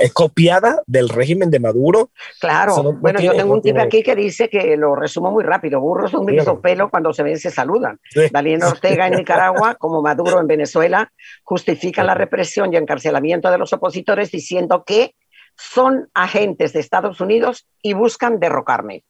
es 0.01 0.13
copiada 0.13 0.83
del 0.87 1.09
régimen 1.09 1.51
de 1.51 1.61
Maduro. 1.61 2.11
Claro, 2.41 2.93
bueno, 2.95 3.21
yo 3.21 3.33
tengo 3.33 3.55
un 3.55 3.63
tipo 3.63 3.81
aquí 3.81 4.03
que 4.03 4.15
dice 4.15 4.49
que 4.49 4.77
lo 4.77 4.95
resumo 4.95 5.31
muy 5.31 5.45
rápido, 5.45 5.81
burros 5.81 6.15
un 6.15 6.27
mismo 6.27 6.61
pelo 6.61 6.91
cuando 6.91 7.13
se 7.13 7.23
ven 7.23 7.39
se 7.39 7.51
saludan. 7.51 7.99
Daniel 8.33 8.63
Ortega 8.65 9.07
en 9.07 9.15
Nicaragua, 9.15 9.77
como 9.77 10.03
Maduro 10.03 10.41
en 10.41 10.47
Venezuela, 10.47 11.13
justifica 11.43 12.03
la 12.05 12.15
represión 12.15 12.73
y 12.73 12.77
encarcelamiento 12.77 13.51
de 13.51 13.59
los 13.59 13.73
opositores 13.73 14.31
diciendo 14.31 14.85
que 14.85 15.15
son 15.57 16.09
agentes 16.15 16.73
de 16.73 16.81
Estados 16.81 17.21
Unidos 17.21 17.67
y 17.83 17.93
buscan 17.93 18.41
derrocarme. 18.41 19.05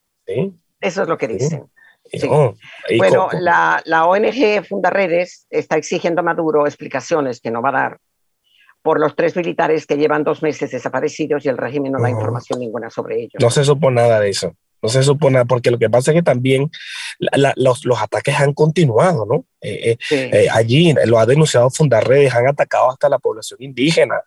Eso 0.80 1.02
es 1.02 1.08
lo 1.08 1.16
que 1.18 1.28
dicen. 1.28 1.70
bueno, 2.98 3.28
la, 3.32 3.80
la 3.84 4.06
ONG 4.06 4.64
Fundaredes 4.68 5.46
está 5.50 5.76
exigiendo 5.76 6.20
a 6.20 6.24
Maduro 6.24 6.66
explicaciones 6.66 7.40
que 7.40 7.50
no 7.50 7.62
va 7.62 7.68
a 7.70 7.72
dar 7.72 7.98
por 8.82 8.98
los 8.98 9.14
tres 9.14 9.36
militares 9.36 9.86
que 9.86 9.96
llevan 9.96 10.24
dos 10.24 10.42
meses 10.42 10.70
desaparecidos 10.70 11.44
y 11.44 11.48
el 11.48 11.58
régimen 11.58 11.92
no, 11.92 12.00
da 12.00 12.10
información 12.10 12.60
ninguna 12.60 12.90
sobre 12.90 13.20
ellos. 13.20 13.34
No 13.38 13.50
se 13.50 13.64
supo 13.64 13.90
nada 13.90 14.20
de 14.20 14.30
eso. 14.30 14.54
No 14.82 14.88
se 14.88 15.02
supo 15.02 15.28
nada, 15.28 15.44
porque 15.44 15.70
lo 15.70 15.78
que 15.78 15.90
pasa 15.90 16.10
es 16.10 16.16
que 16.16 16.22
también 16.22 16.70
los, 17.56 17.84
los, 17.84 18.02
ataques 18.02 18.40
han 18.40 18.54
continuado, 18.54 19.26
¿no? 19.26 19.44
Eh, 19.60 19.98
eh, 20.10 20.30
eh, 20.32 20.46
allí 20.50 20.94
lo 21.04 21.18
ha 21.18 21.26
denunciado 21.26 21.68
Fundarredes, 21.68 22.34
han 22.34 22.48
atacado 22.48 22.90
hasta 22.90 23.10
la 23.10 23.18
población 23.18 23.62
indígena. 23.62 24.22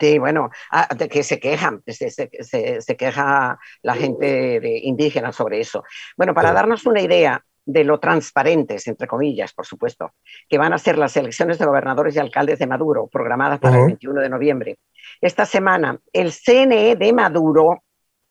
Sí, 0.00 0.18
bueno, 0.18 0.50
ah, 0.72 0.88
de 0.96 1.08
que 1.08 1.22
se 1.22 1.38
quejan, 1.38 1.82
se, 1.86 2.10
se, 2.10 2.80
se, 2.80 2.96
queja 2.96 3.58
la 3.82 3.94
gente 3.94 4.58
de 4.58 4.80
indígena 4.82 5.32
sobre 5.32 5.60
eso. 5.60 5.84
Bueno, 6.16 6.34
para 6.34 6.52
darnos 6.52 6.84
una 6.86 7.00
idea, 7.00 7.44
de 7.64 7.84
lo 7.84 8.00
transparentes, 8.00 8.86
entre 8.88 9.06
comillas, 9.06 9.52
por 9.52 9.66
supuesto, 9.66 10.12
que 10.48 10.58
van 10.58 10.72
a 10.72 10.78
ser 10.78 10.98
las 10.98 11.16
elecciones 11.16 11.58
de 11.58 11.66
gobernadores 11.66 12.16
y 12.16 12.18
alcaldes 12.18 12.58
de 12.58 12.66
Maduro, 12.66 13.06
programadas 13.06 13.60
para 13.60 13.78
el 13.78 13.86
21 13.86 14.20
de 14.20 14.28
noviembre. 14.28 14.78
Esta 15.20 15.46
semana, 15.46 15.98
el 16.12 16.32
CNE 16.32 16.96
de 16.96 17.12
Maduro, 17.12 17.84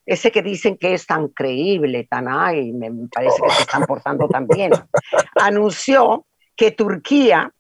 ese 0.06 0.32
que 0.32 0.41
dicen 0.41 0.78
que 0.78 0.94
es 0.94 1.06
tan 1.06 1.30
creíble, 1.30 2.08
tan 2.10 2.28
ay, 2.28 2.74
me 2.74 2.91
parece 3.13 3.41
que 3.41 3.50
se 3.52 3.62
están 3.62 3.84
portando 3.84 4.28
tan 4.28 4.48
bien, 4.48 4.72
anunció 5.36 6.26
que 6.56 6.72
Turquía. 6.72 7.52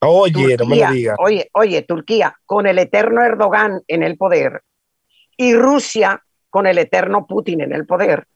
Oye, 0.00 0.56
no 0.56 0.66
me 0.66 0.76
lo 0.76 0.90
diga. 0.90 1.14
Oye, 1.18 1.48
oye, 1.54 1.82
Turquía, 1.82 2.34
con 2.44 2.66
el 2.66 2.78
eterno 2.78 3.22
Erdogan 3.22 3.80
en 3.86 4.02
el 4.02 4.16
poder, 4.16 4.62
y 5.36 5.54
Rusia 5.54 6.22
con 6.50 6.66
el 6.66 6.78
eterno 6.78 7.26
Putin 7.26 7.62
en 7.62 7.72
el 7.72 7.86
poder, 7.86 8.26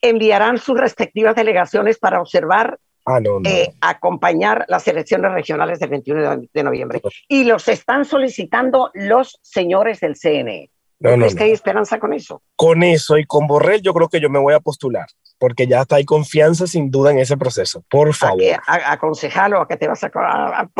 enviarán 0.00 0.58
sus 0.58 0.78
respectivas 0.78 1.34
delegaciones 1.34 1.98
para 1.98 2.20
observar 2.20 2.78
ah, 3.04 3.20
no, 3.20 3.40
no. 3.40 3.48
Eh, 3.48 3.74
acompañar 3.80 4.64
las 4.68 4.86
elecciones 4.88 5.32
regionales 5.32 5.78
del 5.78 5.90
21 5.90 6.48
de, 6.52 6.62
noviembre. 6.62 7.00
Y 7.28 7.44
los 7.44 7.68
están 7.68 8.04
solicitando 8.04 8.90
los 8.94 9.38
señores 9.42 10.00
del 10.00 10.16
CNE. 10.16 10.70
No, 10.98 11.16
no, 11.16 11.26
¿Es 11.26 11.34
que 11.34 11.44
hay 11.44 11.50
esperanza 11.50 11.98
con 11.98 12.14
eso? 12.14 12.42
Con 12.54 12.82
eso 12.82 13.18
y 13.18 13.26
con 13.26 13.46
Borrell 13.46 13.82
yo 13.82 13.92
creo 13.92 14.08
que 14.08 14.18
yo 14.18 14.30
me 14.30 14.38
voy 14.38 14.54
a 14.54 14.60
postular, 14.60 15.06
porque 15.38 15.66
ya 15.66 15.82
está, 15.82 15.96
hay 15.96 16.06
confianza 16.06 16.66
sin 16.66 16.90
duda 16.90 17.10
en 17.10 17.18
ese 17.18 17.36
proceso. 17.36 17.84
Por 17.90 18.14
favor. 18.14 18.40
A, 18.66 18.92
aconsejalo 18.92 19.60
a 19.60 19.68
que 19.68 19.76
te 19.76 19.88
vas 19.88 20.02
a... 20.02 20.06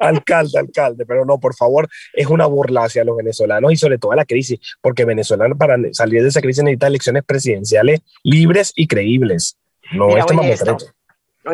alcalde, 0.00 0.58
alcalde, 0.58 1.06
pero 1.06 1.24
no, 1.24 1.38
por 1.38 1.54
favor, 1.54 1.88
es 2.12 2.26
una 2.26 2.46
burla 2.46 2.84
hacia 2.84 3.04
los 3.04 3.16
venezolanos 3.16 3.72
y 3.72 3.76
sobre 3.76 3.98
todo 3.98 4.10
a 4.12 4.16
la 4.16 4.24
crisis, 4.24 4.58
porque 4.80 5.04
venezolanos 5.04 5.56
para 5.56 5.76
salir 5.92 6.22
de 6.22 6.28
esa 6.28 6.40
crisis 6.40 6.64
necesita 6.64 6.88
elecciones 6.88 7.22
presidenciales 7.24 8.00
libres 8.24 8.72
y 8.74 8.88
creíbles. 8.88 9.58
No 9.92 10.08
Mira, 10.08 10.24
oye, 10.24 10.52
esto, 10.52 10.76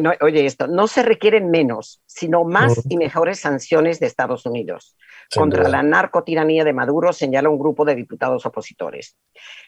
no, 0.00 0.12
oye, 0.20 0.46
esto, 0.46 0.66
no 0.66 0.86
se 0.86 1.02
requieren 1.02 1.50
menos, 1.50 2.02
sino 2.06 2.44
más 2.44 2.80
y 2.88 2.96
mejores 2.96 3.40
sanciones 3.40 4.00
de 4.00 4.06
Estados 4.06 4.46
Unidos 4.46 4.96
contra 5.34 5.68
la 5.68 5.82
narcotiranía 5.82 6.64
de 6.64 6.72
Maduro, 6.72 7.12
señala 7.12 7.48
un 7.48 7.58
grupo 7.58 7.84
de 7.84 7.94
diputados 7.94 8.44
opositores, 8.44 9.16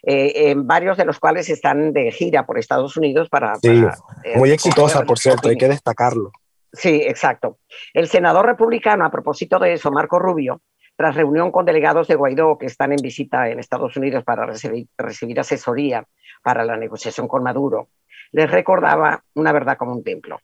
eh, 0.02 0.54
varios 0.56 0.96
de 0.96 1.04
los 1.04 1.18
cuales 1.18 1.48
están 1.48 1.92
de 1.92 2.12
gira 2.12 2.44
por 2.44 2.58
Estados 2.58 2.96
Unidos 2.96 3.28
para... 3.28 3.56
Sí, 3.56 3.84
eh, 4.24 4.37
muy 4.37 4.50
exitosa, 4.50 5.04
por 5.04 5.18
cierto, 5.18 5.48
hay 5.48 5.56
que 5.56 5.68
destacarlo. 5.68 6.32
Sí, 6.72 7.02
exacto. 7.06 7.58
El 7.92 8.08
senador 8.08 8.46
republicano, 8.46 9.04
a 9.04 9.10
propósito 9.10 9.58
de 9.58 9.74
eso, 9.74 9.90
Marco 9.90 10.18
Rubio, 10.18 10.60
tras 10.96 11.14
reunión 11.14 11.50
con 11.50 11.64
delegados 11.64 12.08
de 12.08 12.14
Guaidó 12.14 12.58
que 12.58 12.66
están 12.66 12.92
en 12.92 13.00
visita 13.02 13.48
en 13.48 13.58
Estados 13.58 13.96
Unidos 13.96 14.24
para 14.24 14.46
recibir, 14.46 14.87
recibir 14.96 15.40
asesoría 15.40 16.06
para 16.42 16.64
la 16.64 16.76
negociación 16.76 17.26
con 17.26 17.42
Maduro, 17.42 17.88
les 18.34 18.50
recordaba 18.50 19.22
una 19.34 19.52
verdad 19.52 19.76
como 19.78 19.92
un 19.92 20.02
templo. 20.02 20.40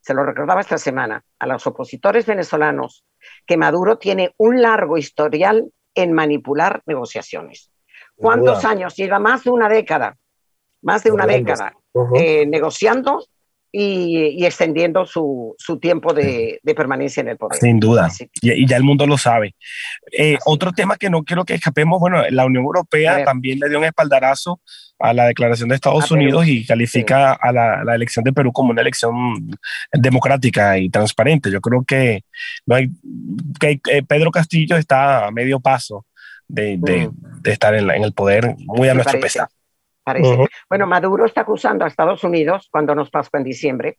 Se 0.00 0.14
lo 0.14 0.24
recordaba 0.24 0.60
esta 0.60 0.78
semana 0.78 1.24
a 1.40 1.46
los 1.48 1.66
opositores 1.66 2.24
venezolanos 2.24 3.04
que 3.44 3.56
Maduro 3.56 3.98
tiene 3.98 4.32
un 4.36 4.62
largo 4.62 4.96
historial 4.96 5.68
en 5.94 6.12
manipular 6.12 6.82
negociaciones. 6.86 7.72
¿Cuántos 8.14 8.64
años? 8.64 8.94
Lleva 8.94 9.18
más 9.18 9.42
de 9.42 9.50
una 9.50 9.68
década, 9.68 10.16
más 10.82 11.02
de 11.02 11.10
una 11.10 11.26
década 11.26 11.74
eh, 12.14 12.46
negociando 12.46 13.24
y, 13.72 14.44
extendiendo 14.44 15.04
su, 15.04 15.56
tiempo 15.80 16.14
de, 16.14 16.60
permanencia 16.76 17.22
en 17.22 17.28
el 17.28 17.38
poder. 17.38 17.58
Sin 17.58 17.80
duda, 17.80 18.08
y, 18.40 18.68
ya 18.68 18.76
el 18.76 18.84
mundo 18.84 19.04
lo 19.04 19.18
sabe. 19.18 19.56
Eh, 20.16 20.38
otro 20.44 20.70
tema 20.70 20.96
que 20.96 21.10
no 21.10 21.24
quiero 21.24 21.44
que 21.44 21.54
escapemos, 21.54 21.98
bueno, 21.98 22.22
la 22.30 22.46
Unión 22.46 22.64
Europea 22.64 23.24
también 23.24 23.58
le 23.58 23.68
dio 23.68 23.78
un 23.78 23.84
espaldarazo 23.84 24.60
a 25.02 25.12
la 25.12 25.26
declaración 25.26 25.68
de 25.68 25.74
Estados 25.74 26.10
Unidos 26.12 26.46
y 26.46 26.64
califica 26.64 27.32
a 27.32 27.52
la, 27.52 27.94
elección 27.94 28.24
de 28.24 28.32
Perú 28.32 28.52
como 28.52 28.70
una 28.70 28.82
elección 28.82 29.14
democrática 29.92 30.78
y 30.78 30.88
transparente. 30.90 31.50
Yo 31.50 31.60
creo 31.60 31.82
que, 31.84 32.24
no 32.66 32.76
hay, 32.76 32.88
que 33.58 33.80
eh, 33.90 34.02
Pedro 34.06 34.30
Castillo 34.30 34.76
está 34.76 35.26
a 35.26 35.30
medio 35.32 35.58
paso 35.58 36.06
de, 36.46 36.78
mm. 36.78 37.48
estar 37.48 37.74
en, 37.74 37.90
el 37.90 38.12
poder 38.12 38.54
muy 38.58 38.88
a 38.88 38.94
nuestro 38.94 39.18
pesar. 39.18 39.48
Parece. 40.04 40.36
Bueno, 40.68 40.86
Maduro 40.86 41.26
está 41.26 41.42
acusando 41.42 41.84
a 41.84 41.88
Estados 41.88 42.22
Unidos, 42.22 42.68
cuando 42.70 42.94
nos 42.94 43.10
pasó 43.10 43.30
en 43.34 43.44
diciembre, 43.44 43.98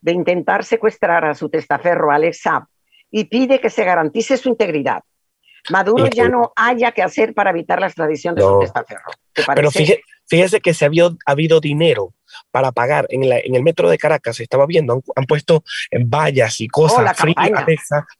de 0.00 0.12
intentar 0.12 0.64
secuestrar 0.64 1.24
a 1.24 1.34
su 1.34 1.48
testaferro 1.48 2.12
Alex 2.12 2.42
Saab 2.42 2.64
y 3.10 3.24
pide 3.24 3.60
que 3.60 3.70
se 3.70 3.84
garantice 3.84 4.36
su 4.36 4.48
integridad. 4.48 5.02
Maduro 5.70 6.06
ya 6.06 6.28
no 6.28 6.52
haya 6.54 6.92
que 6.92 7.02
hacer 7.02 7.34
para 7.34 7.50
evitar 7.50 7.80
la 7.80 7.86
extradición 7.86 8.36
de 8.36 8.42
su 8.42 8.60
testaferro. 8.60 9.10
Pero 9.54 9.70
fíjese, 10.26 10.60
que 10.60 10.74
se 10.74 10.84
ha 10.84 10.88
habido, 10.88 11.16
ha 11.26 11.32
habido 11.32 11.60
dinero 11.60 12.14
para 12.50 12.72
pagar 12.72 13.06
en, 13.10 13.28
la, 13.28 13.38
en, 13.38 13.54
el 13.54 13.62
metro 13.62 13.88
de 13.88 13.98
Caracas, 13.98 14.36
se 14.36 14.42
estaba 14.42 14.66
viendo, 14.66 15.02
han, 15.14 15.24
puesto 15.24 15.62
vallas 16.06 16.60
y 16.60 16.68
cosas, 16.68 16.98
oh, 16.98 17.02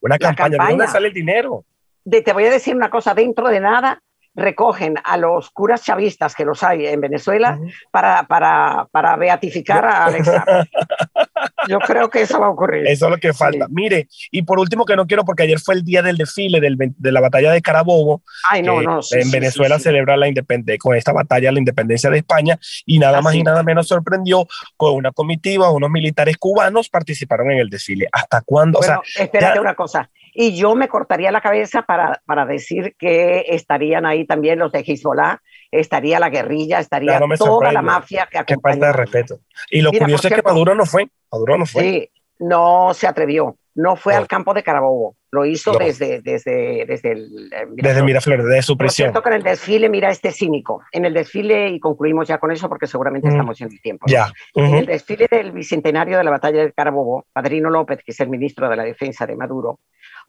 una 0.01 0.19
campaña. 0.19 0.65
¿De 0.65 0.71
dónde 0.71 0.87
sale 0.89 1.09
el 1.09 1.15
dinero? 1.15 1.65
De, 2.05 2.23
te 2.23 2.33
voy 2.33 2.45
a 2.45 2.51
decir 2.51 2.75
una 2.75 2.91
cosa, 2.91 3.15
dentro 3.15 3.49
de 3.49 3.61
nada 3.61 4.03
recogen 4.37 4.97
a 5.03 5.17
los 5.17 5.51
curas 5.51 5.83
chavistas, 5.83 6.35
que 6.35 6.45
los 6.45 6.63
hay 6.63 6.87
en 6.87 7.01
Venezuela, 7.01 7.59
para, 7.91 8.25
para, 8.25 8.87
para, 8.93 9.17
beatificar 9.17 9.85
a 9.85 10.05
Alexa. 10.05 10.45
Yo 11.69 11.79
creo 11.79 12.09
que 12.09 12.23
eso 12.23 12.41
va 12.41 12.47
a 12.47 12.51
ocurrir. 12.51 12.87
Eso 12.87 13.07
es 13.07 13.11
lo 13.11 13.17
que 13.19 13.33
falta. 13.33 13.67
Mire, 13.71 14.09
y 14.31 14.43
por 14.43 14.59
último, 14.59 14.85
que 14.85 14.97
no 14.97 15.07
quiero, 15.07 15.25
porque 15.25 15.45
ayer 15.45 15.59
fue 15.59 15.75
el 15.75 15.85
día 15.85 16.03
del 16.03 16.17
desfile 16.17 16.61
del, 16.61 16.77
de 16.79 17.13
la 17.13 17.21
batalla 17.21 17.53
de 17.53 17.63
Carabobo. 17.63 18.23
Ay, 18.51 18.63
no, 18.63 18.81
no. 18.83 19.01
en 19.11 19.31
Venezuela 19.31 19.79
celebra 19.79 20.17
la 20.17 20.29
independencia, 20.29 20.79
con 20.79 20.97
esta 20.97 21.13
batalla 21.13 21.53
la 21.53 21.59
independencia 21.59 22.11
de 22.11 22.19
España, 22.19 22.59
y 22.85 22.99
nada 22.99 23.21
más 23.21 23.35
y 23.35 23.43
nada 23.43 23.63
menos 23.63 23.89
sorprendió 23.89 24.47
con 24.77 24.95
una 24.95 25.13
comitiva, 25.13 25.71
unos 25.71 25.91
militares 25.91 26.37
cubanos 26.37 26.89
participaron 26.89 27.51
en 27.51 27.59
el 27.59 27.71
desfile. 27.71 28.09
¿Hasta 28.13 28.43
cuándo? 28.43 28.79
o 28.79 28.83
sea, 28.83 29.01
espérate 29.17 29.61
una 29.61 29.75
cosa 29.75 30.11
y 30.39 30.55
yo 30.55 30.75
me 30.75 30.87
cortaría 30.87 31.33
la 31.33 31.41
cabeza 31.41 31.83
para, 31.83 32.21
para 32.27 32.45
decir 32.45 32.95
que 32.99 33.47
estarían 33.49 34.05
ahí 34.05 34.27
también 34.27 34.59
los 34.59 34.71
de 34.71 34.85
Hezbollah, 34.87 35.41
estaría 35.71 36.21
la 36.21 36.29
guerrilla, 36.29 36.79
estaría 36.79 37.19
toda 37.39 37.73
la 37.73 37.81
mafia 37.81 38.29
que. 38.31 38.45
Qué 38.45 38.57
falta 38.61 38.89
de 38.89 38.93
respeto. 38.93 39.41
Y 39.71 39.81
lo 39.81 39.91
curioso 39.93 40.29
es 40.29 40.35
que 40.35 40.43
Maduro 40.43 40.75
no 40.75 40.85
fue, 40.85 41.09
Maduro 41.33 41.57
no 41.57 41.65
fue. 41.65 41.83
Sí, 41.83 42.11
no 42.39 42.93
se 42.93 43.07
atrevió, 43.07 43.57
no 43.75 43.97
fue 43.97 44.15
al 44.15 44.27
campo 44.27 44.53
de 44.53 44.63
Carabobo, 44.63 45.17
lo 45.31 45.47
hizo 45.47 45.73
desde, 45.79 46.21
desde, 46.21 46.85
desde 46.87 47.13
el 47.13 47.51
eh, 47.53 47.67
Desde 47.71 48.03
Miraflores, 48.03 48.45
desde 48.45 48.63
su 48.63 48.77
prisión. 48.77 49.13
Por 49.13 49.23
cierto, 49.23 49.29
en 49.31 49.37
el 49.37 49.43
desfile, 49.43 49.89
mira 49.89 50.11
este 50.11 50.33
cínico, 50.33 50.83
en 50.93 51.07
el 51.07 51.15
desfile, 51.15 51.69
y 51.69 51.81
concluimos 51.81 52.29
ya 52.29 52.37
con 52.37 52.53
eso 52.53 52.69
porque 52.69 52.87
seguramente 52.87 53.29
estamos 53.29 53.59
en 53.63 53.73
el 53.73 53.81
tiempo. 53.81 54.05
Ya. 54.07 54.31
En 54.55 54.75
el 54.75 54.87
desfile 54.87 55.29
del 55.31 55.53
bicentenario 55.53 56.19
de 56.19 56.25
la 56.25 56.31
batalla 56.31 56.63
de 56.63 56.73
Carabobo, 56.73 57.25
Padrino 57.33 57.71
López, 57.71 58.01
que 58.05 58.13
es 58.13 58.21
el 58.21 58.29
ministro 58.29 58.69
de 58.69 58.77
la 58.77 58.85
Defensa 58.85 59.27
de 59.27 59.35
Maduro, 59.35 59.81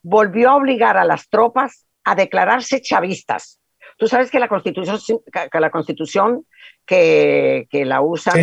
volvió 0.02 0.52
a 0.52 0.56
obligar 0.56 0.98
a 0.98 1.06
las 1.06 1.30
tropas 1.30 1.86
a 2.04 2.16
declararse 2.16 2.82
chavistas. 2.82 3.60
Tú 3.98 4.08
sabes 4.08 4.30
que 4.30 4.40
la 4.40 4.48
constitución, 4.48 5.00
que 5.52 5.60
la 5.60 5.72
constitución 5.72 6.46
que, 6.86 7.68
que 7.70 7.84
la 7.84 8.02
usan 8.02 8.40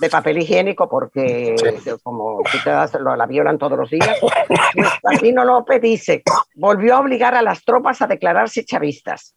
de 0.00 0.10
papel 0.10 0.38
higiénico 0.38 0.88
porque 0.88 1.54
como 2.02 2.42
tú 2.50 2.58
te 2.64 2.70
das, 2.70 2.92
la 2.94 3.26
violan 3.26 3.58
todos 3.58 3.78
los 3.78 3.90
días, 3.90 4.18
pues 5.02 5.22
López 5.22 5.80
dice, 5.80 6.22
volvió 6.54 6.96
a 6.96 7.00
obligar 7.00 7.34
a 7.34 7.42
las 7.42 7.64
tropas 7.64 8.02
a 8.02 8.06
declararse 8.08 8.64
chavistas. 8.64 9.34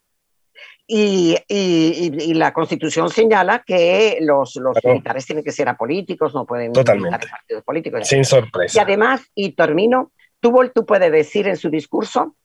Y, 0.88 1.38
y, 1.48 2.34
la 2.34 2.52
constitución 2.52 3.10
señala 3.10 3.64
que 3.66 4.18
los, 4.20 4.58
los 4.58 4.76
militares 4.84 5.26
tienen 5.26 5.42
que 5.42 5.54
ser 5.54 5.70
apolíticos, 5.70 6.34
no 6.34 6.46
pueden 6.46 6.74
Totalmente. 6.74 7.28
partidos 7.30 7.64
políticos. 7.64 8.08
Sin 8.08 8.26
sorpresa. 8.26 8.78
Y 8.78 8.82
además, 8.82 9.22
y 9.34 9.54
termino, 9.54 10.12
Tuvo 10.42 10.68
tú 10.72 10.86
puede 10.86 11.12
decir 11.12 11.48
en 11.48 11.56
su 11.56 11.70
discurso, 11.70 12.36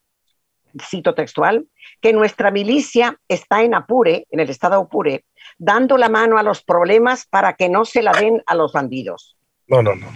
cito 0.78 1.14
textual, 1.14 1.66
que 2.02 2.12
nuestra 2.12 2.50
milicia 2.50 3.18
está 3.26 3.62
en 3.62 3.74
Apure, 3.74 4.26
en 4.30 4.40
el 4.40 4.50
estado 4.50 4.78
Apure, 4.82 5.24
dando 5.56 5.96
la 5.96 6.11
mano 6.11 6.37
a 6.37 6.42
los 6.42 6.62
problemas 6.62 7.26
para 7.26 7.54
que 7.54 7.70
no 7.70 7.87
se 7.87 8.02
la 8.02 8.12
den 8.12 8.42
a 8.46 8.54
los 8.54 8.72
bandidos. 8.72 9.38
No, 9.66 9.82
no, 9.82 9.94
no. 9.94 10.06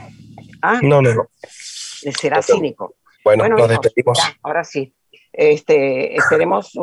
¿Ah? 0.61 0.79
No, 0.83 1.01
no, 1.01 1.15
no. 1.15 1.29
Será 1.43 2.43
cínico. 2.43 2.97
Bueno, 3.25 3.49
nos 3.49 3.69
despedimos. 3.69 4.19
ahora 4.43 4.63
sí. 4.63 4.95
Este, 5.33 6.17
esperemos. 6.17 6.79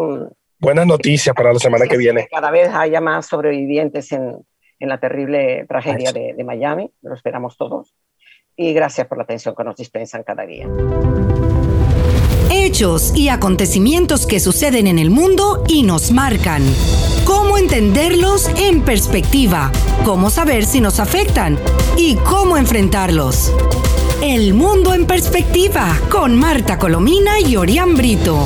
Buenas 0.60 0.88
noticias 0.88 1.36
para 1.36 1.54
la 1.54 1.60
semana 1.60 1.86
que 1.86 1.98
viene. 1.98 2.28
cada 2.32 2.50
vez 2.50 2.70
haya 2.74 3.02
más 3.02 3.28
sobrevivientes 3.28 4.12
en, 4.12 4.44
la 4.80 5.00
terrible 5.00 5.66
tragedia 5.68 6.12
de, 6.12 6.34
de 6.34 6.44
Miami. 6.44 6.92
Lo 7.04 7.14
esperamos 7.14 7.56
todos 7.56 7.94
y 8.58 8.74
gracias 8.74 9.08
por 9.08 9.18
la 9.18 9.24
atención 9.24 9.56
que 9.56 9.64
nos 9.64 9.76
dispensan 9.76 10.24
cada 10.24 10.46
día. 10.46 10.68
Hechos 12.50 13.16
y 13.16 13.30
acontecimientos 13.30 14.26
que 14.26 14.40
suceden 14.40 14.88
en 14.88 15.00
el 15.00 15.10
mundo 15.10 15.64
y 15.68 15.84
nos 15.84 16.12
marcan. 16.12 16.64
Cómo 17.24 17.58
entenderlos 17.58 18.50
en 18.58 18.82
perspectiva, 18.82 19.72
cómo 20.04 20.30
saber 20.30 20.66
si 20.66 20.82
nos 20.82 21.00
afectan 21.00 21.58
y 21.98 22.16
cómo 22.16 22.58
enfrentarlos. 22.58 23.54
El 24.22 24.54
mundo 24.54 24.94
en 24.94 25.06
perspectiva 25.06 25.96
con 26.10 26.36
Marta 26.36 26.80
Colomina 26.80 27.40
y 27.40 27.56
Orián 27.56 27.96
Brito. 27.96 28.46